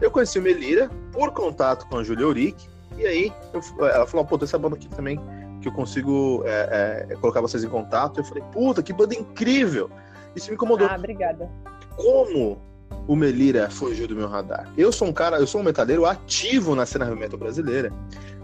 Eu 0.00 0.10
conheci 0.10 0.38
o 0.38 0.42
Melira 0.42 0.90
por 1.12 1.32
contato 1.32 1.86
com 1.88 1.98
a 1.98 2.04
Julia 2.04 2.26
Uric, 2.26 2.66
e 2.96 3.06
aí 3.06 3.32
eu, 3.52 3.86
ela 3.86 4.06
falou: 4.06 4.26
pô, 4.26 4.36
tem 4.36 4.44
essa 4.44 4.58
banda 4.58 4.76
aqui 4.76 4.88
também 4.88 5.20
que 5.60 5.68
eu 5.68 5.72
consigo 5.72 6.42
é, 6.44 7.06
é, 7.10 7.16
colocar 7.16 7.40
vocês 7.40 7.62
em 7.62 7.68
contato. 7.68 8.20
Eu 8.20 8.24
falei: 8.24 8.42
puta, 8.52 8.82
que 8.82 8.92
banda 8.92 9.14
incrível! 9.14 9.90
Isso 10.34 10.48
me 10.48 10.54
incomodou. 10.54 10.86
Ah, 10.88 10.96
obrigada. 10.96 11.50
Como 11.96 12.60
o 13.08 13.16
Melira 13.16 13.70
fugiu 13.70 14.06
do 14.06 14.14
meu 14.14 14.28
radar. 14.28 14.70
Eu 14.76 14.92
sou 14.92 15.08
um 15.08 15.12
cara, 15.12 15.38
eu 15.38 15.46
sou 15.46 15.60
um 15.60 15.64
metaleiro 15.64 16.04
ativo 16.04 16.74
na 16.74 16.84
cena 16.84 17.06
heavy 17.06 17.18
metal 17.18 17.38
brasileira 17.38 17.92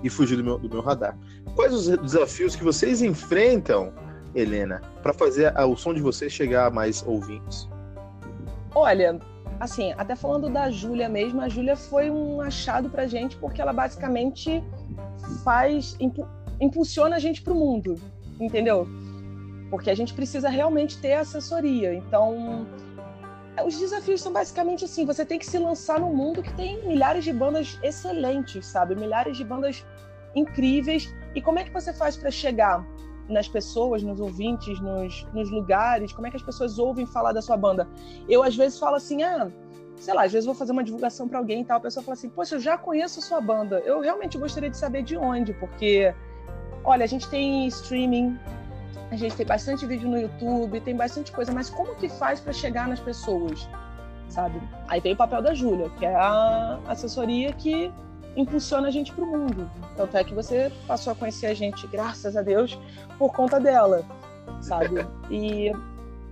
e 0.03 0.09
fugiu 0.09 0.37
do 0.37 0.45
meu, 0.45 0.59
do 0.59 0.69
meu 0.69 0.81
radar. 0.81 1.17
Quais 1.55 1.75
os 1.75 1.89
desafios 1.99 2.57
que 2.57 2.65
vocês 2.65 3.03
enfrentam, 3.03 3.93
Helena, 4.35 4.81
para 5.03 5.13
fazer 5.13 5.53
o 5.59 5.77
som 5.77 5.93
de 5.93 6.01
vocês 6.01 6.33
chegar 6.33 6.67
a 6.67 6.71
mais 6.71 7.05
ouvintes? 7.07 7.69
Olha, 8.75 9.21
assim, 9.61 9.93
até 9.99 10.17
falando 10.17 10.49
da 10.49 10.71
Júlia 10.71 11.09
mesmo, 11.09 11.41
a 11.41 11.49
Júlia 11.49 11.77
foi 11.77 12.11
um 12.11 12.41
achado 12.41 12.89
pra 12.89 13.07
gente 13.07 13.37
porque 13.37 13.61
ela 13.61 13.73
basicamente 13.73 14.63
faz 15.45 15.97
impulsiona 16.61 17.17
a 17.17 17.19
gente 17.19 17.43
pro 17.43 17.55
mundo, 17.55 17.97
entendeu? 18.41 18.87
Porque 19.71 19.91
a 19.91 19.95
gente 19.95 20.15
precisa 20.15 20.49
realmente 20.49 20.99
ter 20.99 21.15
assessoria. 21.15 21.95
Então, 21.95 22.67
os 23.67 23.79
desafios 23.79 24.21
são 24.21 24.33
basicamente 24.33 24.85
assim: 24.85 25.05
você 25.05 25.25
tem 25.25 25.39
que 25.39 25.47
se 25.47 25.59
lançar 25.59 26.01
num 26.01 26.15
mundo 26.15 26.43
que 26.43 26.53
tem 26.55 26.87
milhares 26.87 27.25
de 27.25 27.33
bandas 27.33 27.79
excelentes, 27.83 28.67
sabe? 28.67 28.95
Milhares 28.95 29.37
de 29.37 29.45
bandas 29.45 29.85
incríveis. 30.35 31.13
E 31.35 31.41
como 31.41 31.59
é 31.59 31.65
que 31.65 31.73
você 31.73 31.93
faz 31.93 32.17
para 32.17 32.31
chegar 32.31 32.87
nas 33.29 33.49
pessoas, 33.49 34.03
nos 34.03 34.21
ouvintes, 34.21 34.81
nos, 34.81 35.27
nos 35.33 35.51
lugares? 35.51 36.13
Como 36.13 36.27
é 36.27 36.31
que 36.31 36.37
as 36.37 36.43
pessoas 36.43 36.79
ouvem 36.79 37.07
falar 37.07 37.33
da 37.33 37.43
sua 37.43 37.57
banda? 37.57 37.89
Eu, 38.29 38.43
às 38.43 38.57
vezes, 38.57 38.79
falo 38.79 38.97
assim: 38.97 39.23
ah, 39.23 39.51
sei 39.97 40.15
lá, 40.15 40.25
às 40.25 40.33
vezes 40.33 40.47
vou 40.47 40.55
fazer 40.55 40.73
uma 40.73 40.85
divulgação 40.85 41.29
para 41.29 41.39
alguém 41.39 41.63
e 41.63 41.65
tal. 41.65 41.79
A 41.79 41.81
pessoa 41.81 42.03
fala 42.03 42.15
assim: 42.15 42.29
poxa, 42.29 42.57
eu 42.57 42.61
já 42.61 42.77
conheço 42.77 43.21
a 43.21 43.23
sua 43.23 43.41
banda. 43.41 43.79
Eu 43.81 44.01
realmente 44.01 44.37
gostaria 44.39 44.71
de 44.71 44.77
saber 44.77 45.03
de 45.03 45.17
onde, 45.17 45.53
porque, 45.55 46.15
olha, 46.85 47.05
a 47.05 47.09
gente 47.09 47.29
tem 47.29 47.67
streaming, 47.69 48.39
a 49.11 49.17
gente 49.17 49.37
tem 49.37 49.47
bastante 49.47 49.87
vídeo 49.87 50.09
no 50.09 50.19
YouTube, 50.19 50.81
tem 50.81 50.97
bastante 50.97 51.31
coisa, 51.31 51.53
mas 51.53 51.71
como 51.71 51.95
que 51.97 52.09
faz 52.09 52.41
para 52.41 52.53
chegar 52.53 52.89
nas 52.89 52.99
pessoas, 52.99 53.69
sabe? 54.29 54.61
Aí 54.89 55.01
tem 55.01 55.13
o 55.13 55.17
papel 55.17 55.43
da 55.43 55.55
Júlia, 55.55 55.91
que 55.91 56.07
é 56.07 56.15
a 56.15 56.81
assessoria 56.89 57.53
que 57.53 57.93
impulsiona 58.37 58.89
a 58.89 58.91
gente 58.91 59.13
para 59.13 59.25
o 59.25 59.27
mundo. 59.27 59.71
Tanto 59.97 60.17
é 60.17 60.25
que 60.25 60.35
você 60.35 60.73
passou 60.87 61.13
a 61.13 61.17
conhecer 61.17 61.47
a 61.47 61.55
gente, 61.55 61.87
graças 61.87 62.37
a 62.37 62.43
Deus, 62.43 62.79
por 63.19 63.33
conta 63.33 63.59
dela, 63.61 64.05
sabe? 64.61 65.07
E 65.31 65.73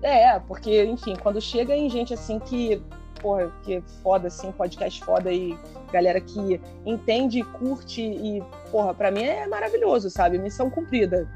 é, 0.03 0.39
porque, 0.41 0.85
enfim, 0.85 1.15
quando 1.23 1.41
chega 1.41 1.75
em 1.75 1.89
gente 1.89 2.13
assim 2.13 2.39
que, 2.39 2.83
porra, 3.21 3.53
que 3.63 3.77
é 3.77 3.83
foda, 4.03 4.29
assim, 4.29 4.53
podcast 4.53 5.03
foda 5.05 5.33
e 5.33 5.59
galera 5.93 6.21
que 6.21 6.61
entende, 6.87 7.43
curte 7.43 8.03
e, 8.03 8.43
porra, 8.71 8.95
pra 8.95 9.11
mim 9.11 9.23
é 9.23 9.47
maravilhoso, 9.47 10.11
sabe? 10.11 10.39
Missão 10.39 10.71
cumprida 10.71 11.29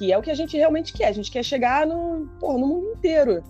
que 0.00 0.10
é 0.10 0.16
o 0.16 0.22
que 0.22 0.30
a 0.30 0.34
gente 0.34 0.56
realmente 0.56 0.94
quer. 0.94 1.08
A 1.08 1.12
gente 1.12 1.30
quer 1.30 1.42
chegar 1.42 1.86
no, 1.86 2.26
porra, 2.40 2.56
no 2.56 2.66
mundo 2.66 2.86
inteiro. 2.92 3.44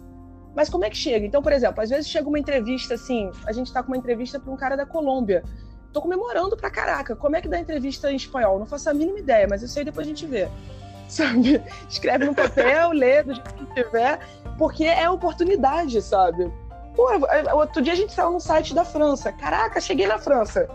Mas 0.53 0.69
como 0.69 0.85
é 0.85 0.91
que 0.91 0.97
chega? 0.97 1.25
Então, 1.25 1.41
por 1.41 1.53
exemplo, 1.53 1.81
às 1.81 1.89
vezes 1.89 2.09
chega 2.09 2.29
uma 2.29 2.41
entrevista 2.41 2.95
assim, 2.95 3.31
a 3.47 3.53
gente 3.53 3.69
está 3.69 3.85
com 3.85 3.93
uma 3.93 3.97
entrevista 3.97 4.41
para 4.41 4.53
um 4.53 4.57
cara 4.57 4.77
da 4.77 4.85
Colômbia. 4.85 5.45
Tô 5.93 6.01
comemorando 6.01 6.57
pra 6.57 6.71
caraca. 6.71 7.17
Como 7.17 7.37
é 7.37 7.41
que 7.41 7.49
dá 7.49 7.59
entrevista 7.59 8.11
em 8.13 8.17
espanhol? 8.17 8.59
Não 8.59 8.67
faço 8.67 8.89
a 8.91 8.95
mínima 8.95 9.19
ideia, 9.19 9.47
mas 9.49 9.63
isso 9.63 9.79
aí 9.79 9.85
depois 9.85 10.07
a 10.07 10.11
gente 10.11 10.27
vê. 10.27 10.49
Sabe? 11.09 11.61
Escreve 11.89 12.25
no 12.25 12.35
papel, 12.35 12.91
lê 12.95 13.23
do 13.23 13.35
jeito 13.35 13.55
que 13.55 13.67
tiver, 13.75 14.21
porque 14.57 14.85
é 14.85 15.11
oportunidade, 15.11 16.01
sabe? 16.01 16.53
Pô, 16.95 17.09
outro 17.55 17.83
dia 17.83 17.95
a 17.95 17.97
gente 17.97 18.13
saiu 18.13 18.31
no 18.31 18.39
site 18.39 18.73
da 18.73 18.85
França. 18.85 19.33
Caraca, 19.33 19.81
cheguei 19.81 20.07
na 20.07 20.19
França. 20.19 20.69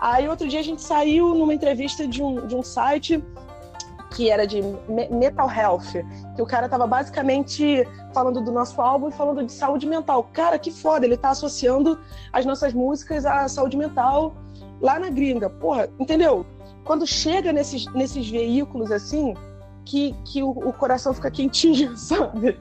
Aí 0.00 0.28
outro 0.28 0.48
dia 0.48 0.60
a 0.60 0.62
gente 0.62 0.80
saiu 0.80 1.34
numa 1.34 1.52
entrevista 1.52 2.06
de 2.06 2.22
um, 2.22 2.46
de 2.46 2.54
um 2.54 2.62
site 2.62 3.22
que 4.14 4.30
era 4.30 4.46
de 4.46 4.62
Mental 5.10 5.50
Health, 5.50 6.04
que 6.34 6.40
o 6.40 6.46
cara 6.46 6.68
tava 6.68 6.86
basicamente 6.86 7.86
falando 8.14 8.40
do 8.40 8.50
nosso 8.50 8.80
álbum 8.80 9.08
e 9.08 9.12
falando 9.12 9.44
de 9.44 9.52
saúde 9.52 9.86
mental. 9.86 10.24
Cara, 10.32 10.58
que 10.58 10.70
foda, 10.70 11.04
ele 11.04 11.18
tá 11.18 11.30
associando 11.30 12.00
as 12.32 12.46
nossas 12.46 12.72
músicas 12.72 13.26
à 13.26 13.46
saúde 13.46 13.76
mental 13.76 14.34
lá 14.80 14.98
na 14.98 15.10
gringa. 15.10 15.48
Porra, 15.48 15.88
entendeu? 15.98 16.44
Quando 16.84 17.06
chega 17.06 17.52
nesses, 17.52 17.86
nesses 17.92 18.28
veículos 18.28 18.90
assim, 18.90 19.34
que, 19.84 20.14
que 20.24 20.42
o, 20.42 20.50
o 20.50 20.72
coração 20.72 21.12
fica 21.12 21.30
quentinho, 21.30 21.94
sabe? 21.98 22.58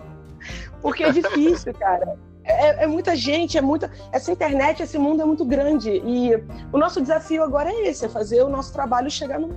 Porque 0.81 1.03
é 1.03 1.11
difícil, 1.11 1.73
cara. 1.73 2.17
É, 2.43 2.83
é, 2.83 2.87
muita 2.87 3.15
gente, 3.15 3.57
é 3.57 3.61
muita. 3.61 3.91
Essa 4.11 4.31
internet, 4.31 4.83
esse 4.83 4.97
mundo 4.99 5.21
é 5.21 5.25
muito 5.25 5.43
grande. 5.43 5.89
E 5.89 6.35
o 6.71 6.77
nosso 6.77 7.01
desafio 7.01 7.43
agora 7.43 7.71
é 7.71 7.87
esse: 7.87 8.05
é 8.05 8.09
fazer 8.09 8.43
o 8.43 8.49
nosso 8.49 8.71
trabalho 8.71 9.09
chegar 9.09 9.39
no, 9.39 9.55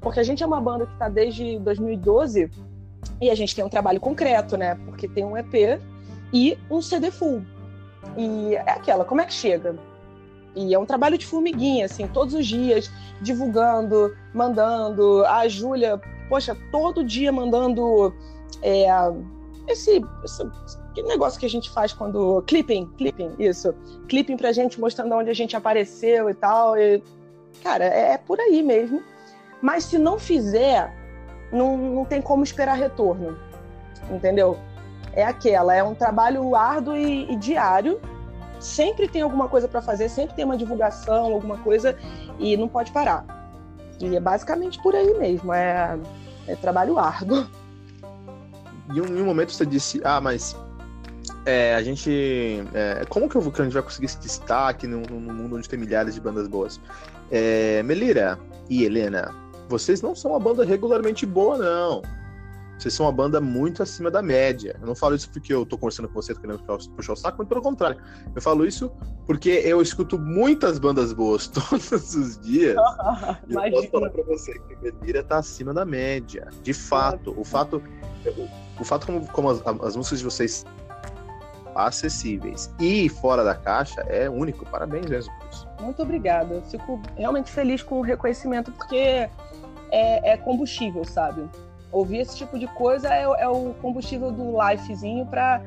porque 0.00 0.20
a 0.20 0.22
gente 0.22 0.42
é 0.42 0.46
uma 0.46 0.60
banda 0.60 0.86
que 0.86 0.92
está 0.92 1.08
desde 1.08 1.58
2012 1.58 2.50
e 3.20 3.30
a 3.30 3.34
gente 3.34 3.54
tem 3.54 3.64
um 3.64 3.68
trabalho 3.68 4.00
concreto, 4.00 4.56
né? 4.56 4.76
Porque 4.84 5.08
tem 5.08 5.24
um 5.24 5.36
EP 5.36 5.80
e 6.32 6.56
um 6.70 6.80
CD 6.80 7.10
full. 7.10 7.42
E 8.16 8.54
é 8.54 8.70
aquela, 8.70 9.04
como 9.04 9.20
é 9.20 9.26
que 9.26 9.32
chega? 9.32 9.76
E 10.58 10.74
é 10.74 10.78
um 10.78 10.84
trabalho 10.84 11.16
de 11.16 11.24
formiguinha, 11.24 11.84
assim, 11.84 12.08
todos 12.08 12.34
os 12.34 12.44
dias, 12.44 12.90
divulgando, 13.20 14.16
mandando. 14.34 15.24
A 15.26 15.46
Júlia, 15.46 16.00
poxa, 16.28 16.56
todo 16.72 17.04
dia 17.04 17.30
mandando 17.30 18.12
é, 18.60 18.88
esse, 19.68 20.02
esse 20.24 20.44
negócio 21.06 21.38
que 21.38 21.46
a 21.46 21.50
gente 21.50 21.70
faz 21.70 21.92
quando. 21.92 22.42
Clipping, 22.42 22.86
clipping, 22.98 23.36
isso. 23.38 23.72
Clipping 24.08 24.36
pra 24.36 24.50
gente, 24.50 24.80
mostrando 24.80 25.14
onde 25.14 25.30
a 25.30 25.34
gente 25.34 25.56
apareceu 25.56 26.28
e 26.28 26.34
tal. 26.34 26.76
E, 26.76 27.00
cara, 27.62 27.84
é, 27.84 28.14
é 28.14 28.18
por 28.18 28.40
aí 28.40 28.60
mesmo. 28.60 29.00
Mas 29.62 29.84
se 29.84 29.96
não 29.96 30.18
fizer, 30.18 30.92
não, 31.52 31.76
não 31.76 32.04
tem 32.04 32.20
como 32.20 32.42
esperar 32.42 32.76
retorno. 32.76 33.38
Entendeu? 34.10 34.58
É 35.12 35.24
aquela, 35.24 35.74
é 35.74 35.82
um 35.82 35.94
trabalho 35.94 36.56
árduo 36.56 36.96
e, 36.96 37.30
e 37.30 37.36
diário. 37.36 38.00
Sempre 38.60 39.08
tem 39.08 39.22
alguma 39.22 39.48
coisa 39.48 39.68
para 39.68 39.80
fazer, 39.80 40.08
sempre 40.08 40.34
tem 40.34 40.44
uma 40.44 40.56
divulgação, 40.56 41.32
alguma 41.32 41.58
coisa, 41.58 41.96
e 42.38 42.56
não 42.56 42.68
pode 42.68 42.90
parar. 42.92 43.24
E 44.00 44.14
é 44.14 44.20
basicamente 44.20 44.80
por 44.82 44.94
aí 44.94 45.18
mesmo, 45.18 45.52
é, 45.52 45.98
é 46.46 46.56
trabalho 46.56 46.98
árduo. 46.98 47.46
E 48.94 48.98
em 48.98 49.22
um 49.22 49.24
momento 49.24 49.52
você 49.52 49.66
disse, 49.66 50.00
ah, 50.04 50.20
mas 50.20 50.56
é, 51.44 51.74
a 51.74 51.82
gente. 51.82 52.62
É, 52.74 53.04
como 53.08 53.28
que, 53.28 53.36
eu, 53.36 53.50
que 53.50 53.60
a 53.60 53.64
gente 53.64 53.74
vai 53.74 53.82
conseguir 53.82 54.06
esse 54.06 54.18
destaque 54.18 54.86
num, 54.86 55.02
num 55.02 55.32
mundo 55.32 55.56
onde 55.56 55.68
tem 55.68 55.78
milhares 55.78 56.14
de 56.14 56.20
bandas 56.20 56.46
boas? 56.48 56.80
É, 57.30 57.82
Melira 57.82 58.38
e 58.68 58.84
Helena, 58.84 59.34
vocês 59.68 60.02
não 60.02 60.14
são 60.14 60.32
uma 60.32 60.40
banda 60.40 60.64
regularmente 60.64 61.26
boa, 61.26 61.58
não. 61.58 62.02
Vocês 62.78 62.94
são 62.94 63.06
uma 63.06 63.12
banda 63.12 63.40
muito 63.40 63.82
acima 63.82 64.10
da 64.10 64.22
média. 64.22 64.76
Eu 64.80 64.86
não 64.86 64.94
falo 64.94 65.16
isso 65.16 65.28
porque 65.30 65.52
eu 65.52 65.66
tô 65.66 65.76
conversando 65.76 66.08
com 66.08 66.14
você, 66.14 66.32
tô 66.32 66.40
querendo 66.40 66.62
puxar 66.94 67.12
o 67.12 67.16
saco, 67.16 67.38
mas 67.38 67.48
pelo 67.48 67.60
contrário. 67.60 68.00
Eu 68.34 68.40
falo 68.40 68.64
isso 68.64 68.92
porque 69.26 69.50
eu 69.64 69.82
escuto 69.82 70.18
muitas 70.18 70.78
bandas 70.78 71.12
boas 71.12 71.48
todos 71.48 72.14
os 72.14 72.38
dias. 72.38 72.76
e 73.48 73.54
eu 73.54 73.70
posso 73.72 73.90
falar 73.90 74.10
pra 74.10 74.22
você 74.22 74.58
que 74.60 74.76
Medira 74.76 75.24
tá 75.24 75.38
acima 75.38 75.74
da 75.74 75.84
média. 75.84 76.48
De 76.62 76.72
fato. 76.72 77.34
O 77.36 77.44
fato, 77.44 77.82
o, 78.78 78.84
fato 78.84 79.06
como, 79.06 79.26
como 79.28 79.50
as, 79.50 79.60
as 79.66 79.96
músicas 79.96 80.20
de 80.20 80.24
vocês 80.24 80.64
acessíveis 81.74 82.72
e 82.80 83.08
fora 83.08 83.44
da 83.44 83.54
caixa 83.54 84.00
é 84.02 84.28
único. 84.28 84.64
Parabéns 84.66 85.06
mesmo 85.06 85.32
por 85.38 85.48
isso. 85.48 85.68
Muito 85.80 86.02
obrigada. 86.02 86.54
Eu 86.54 86.62
fico 86.62 87.00
realmente 87.16 87.50
feliz 87.50 87.82
com 87.82 87.98
o 87.98 88.02
reconhecimento, 88.02 88.70
porque 88.72 89.28
é, 89.90 90.32
é 90.32 90.36
combustível, 90.36 91.04
sabe? 91.04 91.48
Ouvir 91.90 92.18
esse 92.18 92.36
tipo 92.36 92.58
de 92.58 92.66
coisa 92.68 93.08
é, 93.08 93.22
é 93.22 93.48
o 93.48 93.74
combustível 93.80 94.30
do 94.30 94.56
lifezinho 94.62 95.26
para 95.26 95.62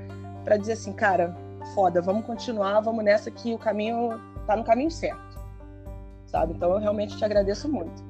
dizer 0.60 0.73
assim, 0.73 0.93
cara, 0.93 1.36
foda, 1.73 2.01
vamos 2.01 2.25
continuar, 2.25 2.79
vamos 2.81 3.03
nessa 3.03 3.31
que 3.31 3.53
o 3.53 3.57
caminho 3.57 4.19
tá 4.45 4.55
no 4.55 4.63
caminho 4.63 4.91
certo. 4.91 5.39
Sabe? 6.27 6.53
Então 6.53 6.71
eu 6.71 6.79
realmente 6.79 7.17
te 7.17 7.25
agradeço 7.25 7.67
muito. 7.67 8.03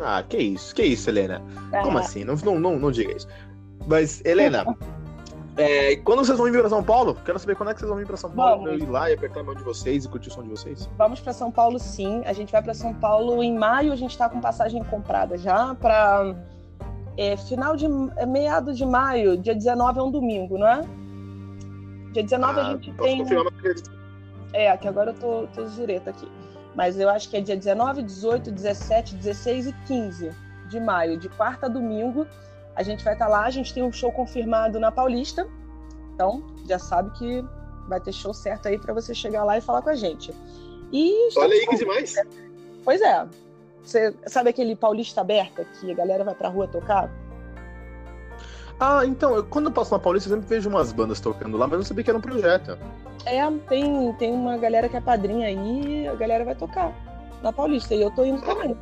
Ah, 0.00 0.22
que 0.28 0.36
isso, 0.36 0.74
que 0.74 0.82
isso, 0.82 1.08
Helena. 1.08 1.40
Como 1.82 1.98
assim? 1.98 2.24
Não, 2.24 2.34
não, 2.36 2.58
não, 2.58 2.78
não 2.78 2.90
diga 2.90 3.16
isso. 3.16 3.26
Mas, 3.86 4.22
Helena, 4.24 4.64
É, 5.56 5.96
quando 5.96 6.18
vocês 6.18 6.36
vão 6.36 6.50
vir 6.50 6.60
para 6.60 6.68
São 6.68 6.84
Paulo? 6.84 7.16
Quero 7.24 7.38
saber 7.38 7.56
quando 7.56 7.70
é 7.70 7.74
que 7.74 7.80
vocês 7.80 7.88
vão 7.88 7.98
vir 7.98 8.06
para 8.06 8.16
São 8.16 8.30
Paulo 8.30 8.62
pra 8.62 8.72
eu 8.72 8.78
ir 8.78 8.86
lá 8.86 9.10
e 9.10 9.14
apertar 9.14 9.40
a 9.40 9.42
mão 9.42 9.54
de 9.54 9.62
vocês 9.62 10.04
e 10.04 10.08
curtir 10.08 10.28
o 10.28 10.32
som 10.32 10.42
de 10.42 10.50
vocês. 10.50 10.88
Vamos 10.98 11.18
para 11.18 11.32
São 11.32 11.50
Paulo, 11.50 11.78
sim. 11.78 12.22
A 12.26 12.32
gente 12.34 12.52
vai 12.52 12.62
para 12.62 12.74
São 12.74 12.92
Paulo 12.92 13.42
em 13.42 13.56
maio. 13.56 13.90
A 13.90 13.96
gente 13.96 14.10
está 14.10 14.28
com 14.28 14.38
passagem 14.38 14.84
comprada 14.84 15.38
já 15.38 15.74
para 15.74 16.36
é, 17.16 17.36
final 17.36 17.76
de 17.76 17.86
é, 18.16 18.26
meado 18.26 18.74
de 18.74 18.84
maio. 18.84 19.36
Dia 19.36 19.54
19 19.54 19.98
é 19.98 20.02
um 20.02 20.10
domingo, 20.10 20.58
não 20.58 20.66
é? 20.66 20.82
Dia 22.12 22.22
19 22.22 22.60
ah, 22.60 22.62
a 22.62 22.72
gente 22.72 22.92
tem. 22.92 23.24
É, 24.52 24.76
que 24.76 24.88
agora 24.88 25.10
eu 25.10 25.14
tô, 25.14 25.46
tô 25.48 25.66
zureta 25.66 26.10
aqui. 26.10 26.28
Mas 26.74 26.98
eu 26.98 27.08
acho 27.08 27.30
que 27.30 27.36
é 27.36 27.40
dia 27.40 27.56
19, 27.56 28.02
18, 28.02 28.50
17, 28.50 29.14
16 29.16 29.66
e 29.68 29.72
15 29.86 30.30
de 30.68 30.80
maio, 30.80 31.18
de 31.18 31.28
quarta 31.30 31.66
a 31.66 31.68
domingo. 31.68 32.26
A 32.74 32.82
gente 32.82 33.02
vai 33.02 33.14
estar 33.14 33.26
tá 33.26 33.30
lá, 33.30 33.44
a 33.44 33.50
gente 33.50 33.72
tem 33.72 33.82
um 33.82 33.92
show 33.92 34.12
confirmado 34.12 34.78
na 34.78 34.92
Paulista. 34.92 35.48
Então, 36.14 36.42
já 36.68 36.78
sabe 36.78 37.10
que 37.18 37.44
vai 37.88 38.00
ter 38.00 38.12
show 38.12 38.34
certo 38.34 38.68
aí 38.68 38.78
para 38.78 38.92
você 38.92 39.14
chegar 39.14 39.44
lá 39.44 39.56
e 39.56 39.60
falar 39.60 39.82
com 39.82 39.90
a 39.90 39.94
gente. 39.94 40.32
E 40.92 41.30
Olha 41.36 41.54
aí 41.54 41.66
que 41.66 41.76
demais. 41.76 42.14
Pois 42.84 43.00
é. 43.00 43.26
Você 43.86 44.14
sabe 44.26 44.50
aquele 44.50 44.74
Paulista 44.74 45.20
aberta 45.20 45.64
que 45.64 45.90
a 45.90 45.94
galera 45.94 46.24
vai 46.24 46.34
pra 46.34 46.48
rua 46.48 46.66
tocar? 46.66 47.10
Ah, 48.78 49.06
então, 49.06 49.36
eu, 49.36 49.44
quando 49.44 49.66
eu 49.66 49.72
passo 49.72 49.92
na 49.92 49.98
Paulista, 49.98 50.28
eu 50.28 50.34
sempre 50.34 50.48
vejo 50.48 50.68
umas 50.68 50.92
bandas 50.92 51.20
tocando 51.20 51.56
lá, 51.56 51.66
mas 51.66 51.78
não 51.78 51.84
sabia 51.84 52.04
que 52.04 52.10
era 52.10 52.18
um 52.18 52.22
projeto. 52.22 52.76
É, 53.24 53.40
tem, 53.68 54.12
tem 54.14 54.34
uma 54.34 54.58
galera 54.58 54.88
que 54.88 54.96
é 54.96 55.00
padrinha 55.00 55.46
aí, 55.46 56.06
a 56.06 56.14
galera 56.14 56.44
vai 56.44 56.54
tocar 56.54 56.92
na 57.42 57.52
Paulista, 57.52 57.94
e 57.94 58.02
eu 58.02 58.10
tô 58.10 58.24
indo 58.24 58.42
também 58.42 58.76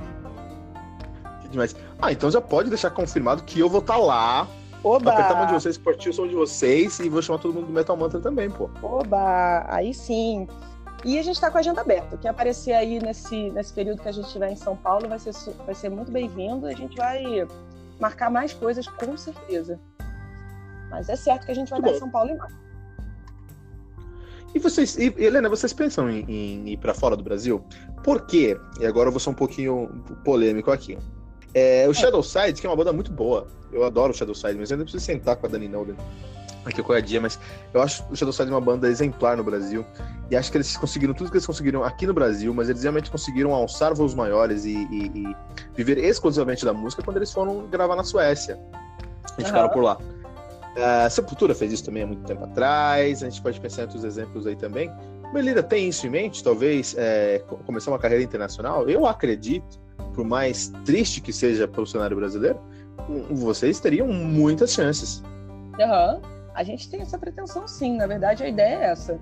demais. 1.55 1.75
Ah, 2.01 2.12
então 2.12 2.31
já 2.31 2.40
pode 2.40 2.69
deixar 2.69 2.90
confirmado 2.90 3.43
que 3.43 3.59
eu 3.59 3.69
vou 3.69 3.81
estar 3.81 3.95
tá 3.95 4.01
lá. 4.01 4.49
Oba! 4.83 5.12
Apertar 5.12 5.33
a 5.33 5.37
mão 5.37 5.47
de 5.47 5.53
vocês, 5.55 5.79
partir 5.79 6.11
o 6.11 6.12
som 6.12 6.29
de 6.29 6.35
vocês 6.35 7.01
e 7.01 7.09
vou 7.09 7.23
chamar 7.23 7.38
todo 7.38 7.55
mundo 7.55 7.67
do 7.67 7.73
Metal 7.73 7.97
Mantra 7.97 8.21
também, 8.21 8.51
pô. 8.51 8.69
Oba! 8.83 9.64
Aí 9.69 9.95
sim. 9.95 10.47
E 11.05 11.19
a 11.19 11.23
gente 11.23 11.35
está 11.35 11.51
com 11.51 11.59
a 11.59 11.61
agenda 11.61 11.83
aberta. 11.83 12.17
Quem 12.17 12.31
aparecer 12.31 12.73
aí 12.73 12.99
nesse, 12.99 13.51
nesse 13.51 13.73
período 13.75 14.01
que 14.01 14.09
a 14.09 14.12
gente 14.12 14.27
estiver 14.27 14.51
em 14.51 14.57
São 14.57 14.75
Paulo 14.75 15.07
vai 15.07 15.19
ser, 15.19 15.33
vai 15.67 15.75
ser 15.75 15.90
muito 15.90 16.11
bem-vindo. 16.11 16.67
A 16.67 16.73
gente 16.73 16.97
vai 16.97 17.47
marcar 18.01 18.31
mais 18.31 18.55
coisas, 18.55 18.87
com 18.88 19.14
certeza. 19.17 19.79
Mas 20.90 21.11
é 21.11 21.17
certo 21.17 21.45
que 21.45 21.53
a 21.53 21.55
gente 21.55 21.69
vai 21.69 21.79
estar 21.81 21.93
em 21.93 21.99
São 21.99 22.11
Paulo 22.11 22.31
em 22.31 22.37
março. 22.37 22.57
E 24.55 24.59
vocês, 24.59 24.97
e, 24.97 25.12
Helena, 25.19 25.49
vocês 25.49 25.73
pensam 25.73 26.09
em, 26.09 26.25
em 26.27 26.69
ir 26.71 26.77
para 26.79 26.95
fora 26.95 27.17
do 27.17 27.23
Brasil? 27.23 27.62
Por 28.03 28.25
quê? 28.27 28.57
E 28.81 28.87
agora 28.87 29.09
eu 29.09 29.12
vou 29.12 29.21
ser 29.21 29.29
um 29.31 29.35
pouquinho 29.35 29.88
polêmico 30.25 30.71
aqui. 30.71 30.97
É, 31.53 31.87
o 31.87 31.93
Shadow 31.93 32.23
Side, 32.23 32.61
que 32.61 32.67
é 32.67 32.71
uma 32.71 32.77
banda 32.77 32.93
muito 32.93 33.12
boa. 33.12 33.47
Eu 33.73 33.85
adoro 33.85 34.12
o 34.12 34.17
Shadow 34.17 34.35
Side, 34.35 34.55
mas 34.55 34.71
eu 34.71 34.77
ainda 34.77 34.85
preciso 34.85 35.05
sentar 35.05 35.37
com 35.37 35.47
a 35.47 35.49
Dani 35.51 35.69
Nolden 35.69 35.97
aqui 36.70 36.83
qual 36.83 36.96
é 36.96 37.00
dia, 37.00 37.20
mas 37.20 37.38
eu 37.72 37.83
acho 37.83 38.05
o 38.11 38.16
Shadow 38.16 38.33
Side 38.33 38.50
uma 38.50 38.61
banda 38.61 38.88
exemplar 38.88 39.37
no 39.37 39.44
Brasil. 39.44 39.85
E 40.31 40.37
acho 40.37 40.50
que 40.50 40.57
eles 40.57 40.77
conseguiram 40.77 41.14
tudo 41.14 41.31
que 41.31 41.37
eles 41.37 41.46
conseguiram 41.46 41.85
aqui 41.85 42.07
no 42.07 42.14
Brasil, 42.14 42.53
mas 42.55 42.68
eles 42.68 42.83
realmente 42.83 43.11
conseguiram 43.11 43.55
alçar 43.55 43.94
voos 43.94 44.14
maiores 44.14 44.64
e, 44.64 44.74
e, 44.90 45.11
e 45.14 45.37
viver 45.74 45.98
exclusivamente 45.98 46.64
da 46.64 46.72
música 46.72 47.03
quando 47.03 47.18
eles 47.18 47.33
foram 47.33 47.66
gravar 47.66 47.96
na 47.96 48.05
Suécia. 48.05 48.59
Gente 49.31 49.40
uhum. 49.40 49.46
ficaram 49.46 49.68
por 49.68 49.83
lá. 49.83 49.98
A 51.05 51.09
Sepultura 51.09 51.55
fez 51.55 51.72
isso 51.72 51.85
também 51.85 52.03
há 52.03 52.07
muito 52.07 52.24
tempo 52.24 52.44
atrás, 52.44 53.22
a 53.22 53.29
gente 53.29 53.40
pode 53.40 53.61
pensar 53.61 53.83
em 53.83 53.85
outros 53.85 54.03
exemplos 54.03 54.46
aí 54.46 54.57
também. 54.57 54.90
Melida 55.33 55.62
tem 55.62 55.88
isso 55.88 56.07
em 56.07 56.11
mente, 56.11 56.42
talvez 56.42 56.94
é, 56.98 57.42
começar 57.64 57.90
uma 57.90 57.98
carreira 57.98 58.22
internacional? 58.22 58.88
Eu 58.88 59.07
acredito 59.07 59.81
por 60.14 60.24
mais 60.24 60.72
triste 60.85 61.20
que 61.20 61.33
seja 61.33 61.66
para 61.66 61.83
o 61.83 61.87
cenário 61.87 62.16
brasileiro, 62.16 62.59
vocês 63.31 63.81
teriam 63.81 64.07
muitas 64.07 64.72
chances. 64.72 65.22
Uhum. 65.79 66.34
A 66.55 66.62
gente 66.62 66.88
tem 66.88 67.01
essa 67.01 67.19
pretensão, 67.19 67.67
sim. 67.67 67.97
Na 67.97 68.07
verdade, 68.07 68.43
a 68.43 68.49
ideia 68.49 68.77
é 68.77 68.85
essa. 68.90 69.19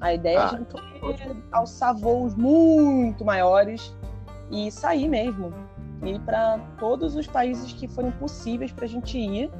A 0.00 0.14
ideia 0.14 0.40
ah, 0.40 0.42
é 0.42 1.06
a 1.06 1.16
gente 1.16 1.42
alçar 1.50 1.94
voos 1.94 2.34
muito 2.34 3.24
maiores 3.24 3.94
e 4.50 4.70
sair 4.70 5.08
mesmo. 5.08 5.52
Ir 6.02 6.20
para 6.20 6.58
todos 6.78 7.16
os 7.16 7.26
países 7.26 7.72
que 7.72 7.88
forem 7.88 8.10
possíveis 8.12 8.72
para 8.72 8.84
a 8.84 8.88
gente 8.88 9.18
ir. 9.18 9.50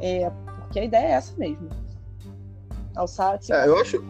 É, 0.00 0.30
porque 0.60 0.80
a 0.80 0.84
ideia 0.84 1.06
é 1.06 1.10
essa 1.12 1.36
mesmo. 1.36 1.68
Alçar. 2.94 3.38
Tipo, 3.38 3.54
é, 3.54 3.66
eu 3.66 3.78
acho. 3.78 4.04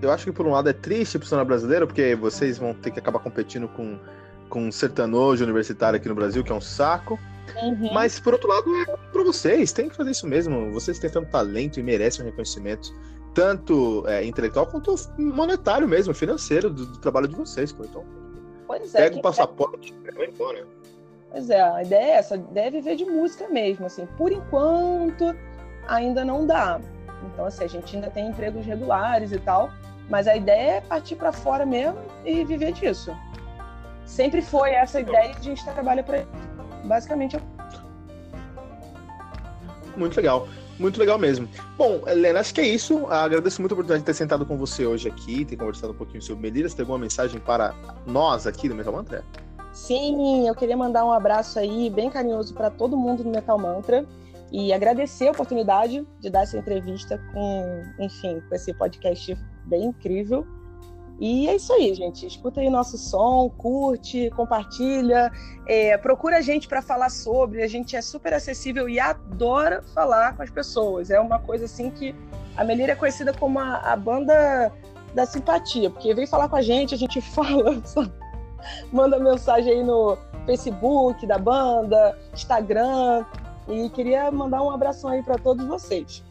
Eu 0.00 0.12
acho 0.12 0.24
que 0.24 0.32
por 0.32 0.46
um 0.46 0.50
lado 0.50 0.68
é 0.68 0.72
triste 0.72 1.18
para 1.18 1.26
o 1.26 1.28
cenário 1.28 1.48
brasileiro, 1.48 1.86
porque 1.86 2.14
vocês 2.14 2.56
vão 2.56 2.72
ter 2.72 2.90
que 2.90 2.98
acabar 2.98 3.18
competindo 3.18 3.68
com 3.68 3.98
com 4.48 4.66
um 4.66 4.72
sertanojo 4.72 5.44
universitário 5.44 5.96
aqui 5.96 6.08
no 6.08 6.14
Brasil, 6.14 6.42
que 6.42 6.50
é 6.50 6.54
um 6.54 6.60
saco. 6.60 7.18
Uhum. 7.62 7.92
Mas, 7.92 8.20
por 8.20 8.32
outro 8.32 8.48
lado, 8.48 8.74
é 8.76 8.84
para 9.12 9.22
vocês, 9.22 9.72
tem 9.72 9.88
que 9.88 9.96
fazer 9.96 10.10
isso 10.10 10.26
mesmo. 10.26 10.70
Vocês 10.72 10.98
têm 10.98 11.10
tanto 11.10 11.30
talento 11.30 11.80
e 11.80 11.82
merecem 11.82 12.24
um 12.24 12.28
reconhecimento, 12.28 12.94
tanto 13.34 14.04
é, 14.06 14.24
intelectual 14.24 14.66
quanto 14.66 14.94
monetário 15.18 15.88
mesmo, 15.88 16.14
financeiro, 16.14 16.70
do, 16.70 16.86
do 16.86 16.98
trabalho 16.98 17.28
de 17.28 17.34
vocês. 17.34 17.72
Pô. 17.72 17.84
Então, 17.84 18.04
pois 18.66 18.94
é, 18.94 19.02
pega 19.02 19.16
o 19.16 19.22
passaporte 19.22 19.94
e 20.04 20.10
vai 20.12 20.26
embora. 20.26 20.66
Pois 21.30 21.50
é, 21.50 21.60
a 21.60 21.82
ideia 21.82 22.04
é 22.04 22.16
essa, 22.16 22.38
deve 22.38 22.78
viver 22.78 22.96
de 22.96 23.04
música 23.04 23.48
mesmo, 23.48 23.86
assim. 23.86 24.06
Por 24.16 24.32
enquanto, 24.32 25.34
ainda 25.86 26.24
não 26.24 26.46
dá. 26.46 26.80
Então, 27.32 27.44
assim, 27.44 27.64
a 27.64 27.68
gente 27.68 27.96
ainda 27.96 28.10
tem 28.10 28.28
empregos 28.28 28.64
regulares 28.64 29.32
e 29.32 29.38
tal, 29.38 29.70
mas 30.08 30.26
a 30.26 30.36
ideia 30.36 30.76
é 30.76 30.80
partir 30.80 31.16
para 31.16 31.32
fora 31.32 31.66
mesmo 31.66 31.98
e 32.24 32.44
viver 32.44 32.72
disso. 32.72 33.14
Sempre 34.06 34.40
foi 34.40 34.70
essa 34.70 35.00
ideia 35.00 35.34
de 35.34 35.38
a 35.38 35.42
gente 35.42 35.64
trabalha 35.64 36.02
para 36.02 36.24
basicamente. 36.88 37.38
Muito 39.96 40.16
legal. 40.16 40.48
Muito 40.78 40.98
legal 40.98 41.18
mesmo. 41.18 41.48
Bom, 41.76 42.02
Helena, 42.06 42.38
acho 42.38 42.54
que 42.54 42.60
é 42.60 42.66
isso. 42.66 43.06
Agradeço 43.08 43.60
muito 43.60 43.72
a 43.72 43.74
oportunidade 43.74 44.02
de 44.02 44.06
ter 44.06 44.14
sentado 44.14 44.46
com 44.46 44.56
você 44.56 44.86
hoje 44.86 45.08
aqui, 45.08 45.44
ter 45.44 45.56
conversado 45.56 45.92
um 45.92 45.96
pouquinho 45.96 46.22
sobre 46.22 46.42
Melira. 46.42 46.68
Você 46.68 46.76
tem 46.76 46.84
alguma 46.84 46.98
mensagem 46.98 47.40
para 47.40 47.74
nós 48.06 48.46
aqui 48.46 48.68
do 48.68 48.76
Metal 48.76 48.92
Mantra? 48.92 49.24
Sim, 49.72 50.46
eu 50.48 50.54
queria 50.54 50.76
mandar 50.76 51.04
um 51.04 51.12
abraço 51.12 51.58
aí 51.58 51.90
bem 51.90 52.10
carinhoso 52.10 52.54
para 52.54 52.70
todo 52.70 52.96
mundo 52.96 53.24
do 53.24 53.30
Metal 53.30 53.58
Mantra 53.58 54.06
e 54.50 54.72
agradecer 54.72 55.28
a 55.28 55.30
oportunidade 55.32 56.06
de 56.20 56.30
dar 56.30 56.42
essa 56.42 56.56
entrevista 56.56 57.20
com, 57.32 57.82
enfim, 57.98 58.40
com 58.48 58.54
esse 58.54 58.72
podcast 58.72 59.36
bem 59.66 59.86
incrível. 59.86 60.46
E 61.20 61.48
é 61.48 61.56
isso 61.56 61.72
aí, 61.72 61.92
gente. 61.94 62.26
Escuta 62.26 62.60
aí 62.60 62.70
nosso 62.70 62.96
som, 62.96 63.50
curte, 63.50 64.30
compartilha, 64.36 65.32
é, 65.66 65.96
procura 65.98 66.38
a 66.38 66.40
gente 66.40 66.68
para 66.68 66.80
falar 66.80 67.10
sobre. 67.10 67.62
A 67.62 67.66
gente 67.66 67.96
é 67.96 68.00
super 68.00 68.32
acessível 68.32 68.88
e 68.88 69.00
adora 69.00 69.82
falar 69.94 70.36
com 70.36 70.42
as 70.42 70.50
pessoas. 70.50 71.10
É 71.10 71.18
uma 71.18 71.40
coisa 71.40 71.64
assim 71.64 71.90
que 71.90 72.14
a 72.56 72.62
Melira 72.62 72.92
é 72.92 72.96
conhecida 72.96 73.32
como 73.32 73.58
a, 73.58 73.78
a 73.78 73.96
banda 73.96 74.72
da 75.12 75.26
simpatia, 75.26 75.90
porque 75.90 76.14
vem 76.14 76.26
falar 76.26 76.48
com 76.48 76.56
a 76.56 76.62
gente, 76.62 76.94
a 76.94 76.98
gente 76.98 77.20
fala, 77.32 77.82
manda 78.92 79.18
mensagem 79.18 79.72
aí 79.72 79.82
no 79.82 80.16
Facebook 80.46 81.26
da 81.26 81.38
banda, 81.38 82.16
Instagram. 82.32 83.24
E 83.66 83.90
queria 83.90 84.30
mandar 84.30 84.62
um 84.62 84.70
abração 84.70 85.10
aí 85.10 85.22
para 85.22 85.36
todos 85.36 85.66
vocês. 85.66 86.24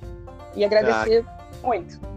E 0.56 0.66
agradecer 0.66 1.24
ah. 1.28 1.68
muito. 1.68 2.17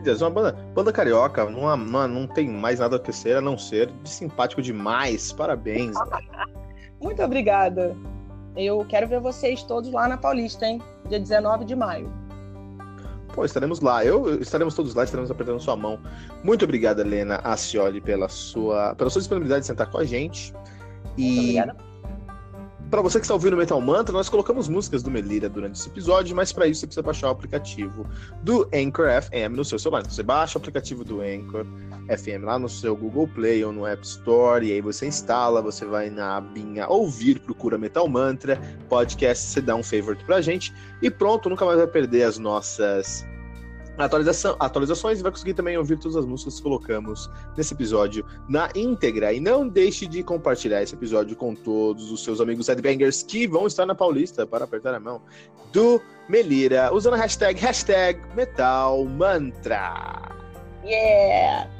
Deus, 0.00 0.20
uma 0.20 0.30
banda, 0.30 0.52
banda 0.74 0.92
carioca, 0.92 1.48
não, 1.48 1.76
não, 1.76 2.08
não 2.08 2.26
tem 2.26 2.48
mais 2.48 2.78
nada 2.80 3.02
a 3.04 3.12
ser 3.12 3.36
a 3.36 3.40
não 3.40 3.58
ser 3.58 3.90
de 4.02 4.08
simpático 4.08 4.62
demais. 4.62 5.32
Parabéns. 5.32 5.96
Muito 7.00 7.22
obrigada. 7.22 7.96
Eu 8.56 8.84
quero 8.88 9.08
ver 9.08 9.20
vocês 9.20 9.62
todos 9.62 9.90
lá 9.90 10.08
na 10.08 10.16
Paulista, 10.16 10.66
hein? 10.66 10.82
Dia 11.08 11.18
19 11.18 11.64
de 11.64 11.74
maio. 11.74 12.12
Pô, 13.34 13.44
estaremos 13.44 13.80
lá. 13.80 14.04
Eu 14.04 14.40
estaremos 14.40 14.74
todos 14.74 14.94
lá, 14.94 15.04
estaremos 15.04 15.30
apertando 15.30 15.60
sua 15.60 15.76
mão. 15.76 15.98
Muito 16.42 16.64
obrigada, 16.64 17.02
Helena 17.02 17.36
Acioli, 17.44 18.00
pela 18.00 18.28
sua, 18.28 18.94
pela 18.96 19.08
sua 19.08 19.20
disponibilidade 19.20 19.62
de 19.62 19.66
sentar 19.68 19.88
com 19.90 19.98
a 19.98 20.04
gente. 20.04 20.52
E 21.16 21.54
Muito 21.54 21.60
obrigada 21.60 21.89
para 22.90 23.00
você 23.00 23.20
que 23.20 23.24
está 23.24 23.34
ouvindo 23.34 23.56
Metal 23.56 23.80
Mantra, 23.80 24.12
nós 24.12 24.28
colocamos 24.28 24.68
músicas 24.68 25.00
do 25.02 25.10
Melira 25.10 25.48
durante 25.48 25.78
esse 25.78 25.88
episódio, 25.88 26.34
mas 26.34 26.52
para 26.52 26.66
isso 26.66 26.80
você 26.80 26.86
precisa 26.86 27.02
baixar 27.02 27.28
o 27.28 27.30
aplicativo 27.30 28.04
do 28.42 28.68
Anchor 28.74 29.06
FM 29.22 29.54
no 29.54 29.64
seu 29.64 29.78
celular. 29.78 30.00
Então 30.00 30.10
você 30.10 30.24
baixa 30.24 30.58
o 30.58 30.60
aplicativo 30.60 31.04
do 31.04 31.20
Anchor 31.20 31.64
FM 32.08 32.44
lá 32.44 32.58
no 32.58 32.68
seu 32.68 32.96
Google 32.96 33.28
Play 33.28 33.64
ou 33.64 33.72
no 33.72 33.86
App 33.86 34.04
Store, 34.04 34.66
e 34.66 34.72
aí 34.72 34.80
você 34.80 35.06
instala, 35.06 35.62
você 35.62 35.84
vai 35.84 36.10
na 36.10 36.38
abinha 36.38 36.88
ouvir, 36.88 37.38
procura 37.38 37.78
Metal 37.78 38.08
Mantra, 38.08 38.60
podcast, 38.88 39.46
você 39.46 39.60
dá 39.60 39.76
um 39.76 39.82
favorite 39.84 40.24
pra 40.24 40.40
gente, 40.40 40.74
e 41.00 41.08
pronto, 41.08 41.48
nunca 41.48 41.64
mais 41.64 41.78
vai 41.78 41.86
perder 41.86 42.24
as 42.24 42.38
nossas 42.38 43.24
atualização, 43.98 44.56
atualizações 44.58 45.20
e 45.20 45.22
vai 45.22 45.30
conseguir 45.32 45.54
também 45.54 45.76
ouvir 45.76 45.98
todas 45.98 46.16
as 46.16 46.26
músicas 46.26 46.56
que 46.56 46.62
colocamos 46.62 47.30
nesse 47.56 47.74
episódio 47.74 48.24
na 48.48 48.68
íntegra. 48.74 49.32
E 49.32 49.40
não 49.40 49.68
deixe 49.68 50.06
de 50.06 50.22
compartilhar 50.22 50.82
esse 50.82 50.94
episódio 50.94 51.36
com 51.36 51.54
todos 51.54 52.10
os 52.10 52.24
seus 52.24 52.40
amigos 52.40 52.68
headbangers 52.68 53.22
que 53.22 53.46
vão 53.46 53.66
estar 53.66 53.86
na 53.86 53.94
Paulista 53.94 54.46
para 54.46 54.64
apertar 54.64 54.94
a 54.94 55.00
mão 55.00 55.22
do 55.72 56.00
Melira, 56.28 56.92
usando 56.92 57.14
a 57.14 57.18
hashtag, 57.18 57.60
hashtag 57.60 58.20
Metal 58.34 59.04
Mantra. 59.04 60.30
Yeah! 60.84 61.79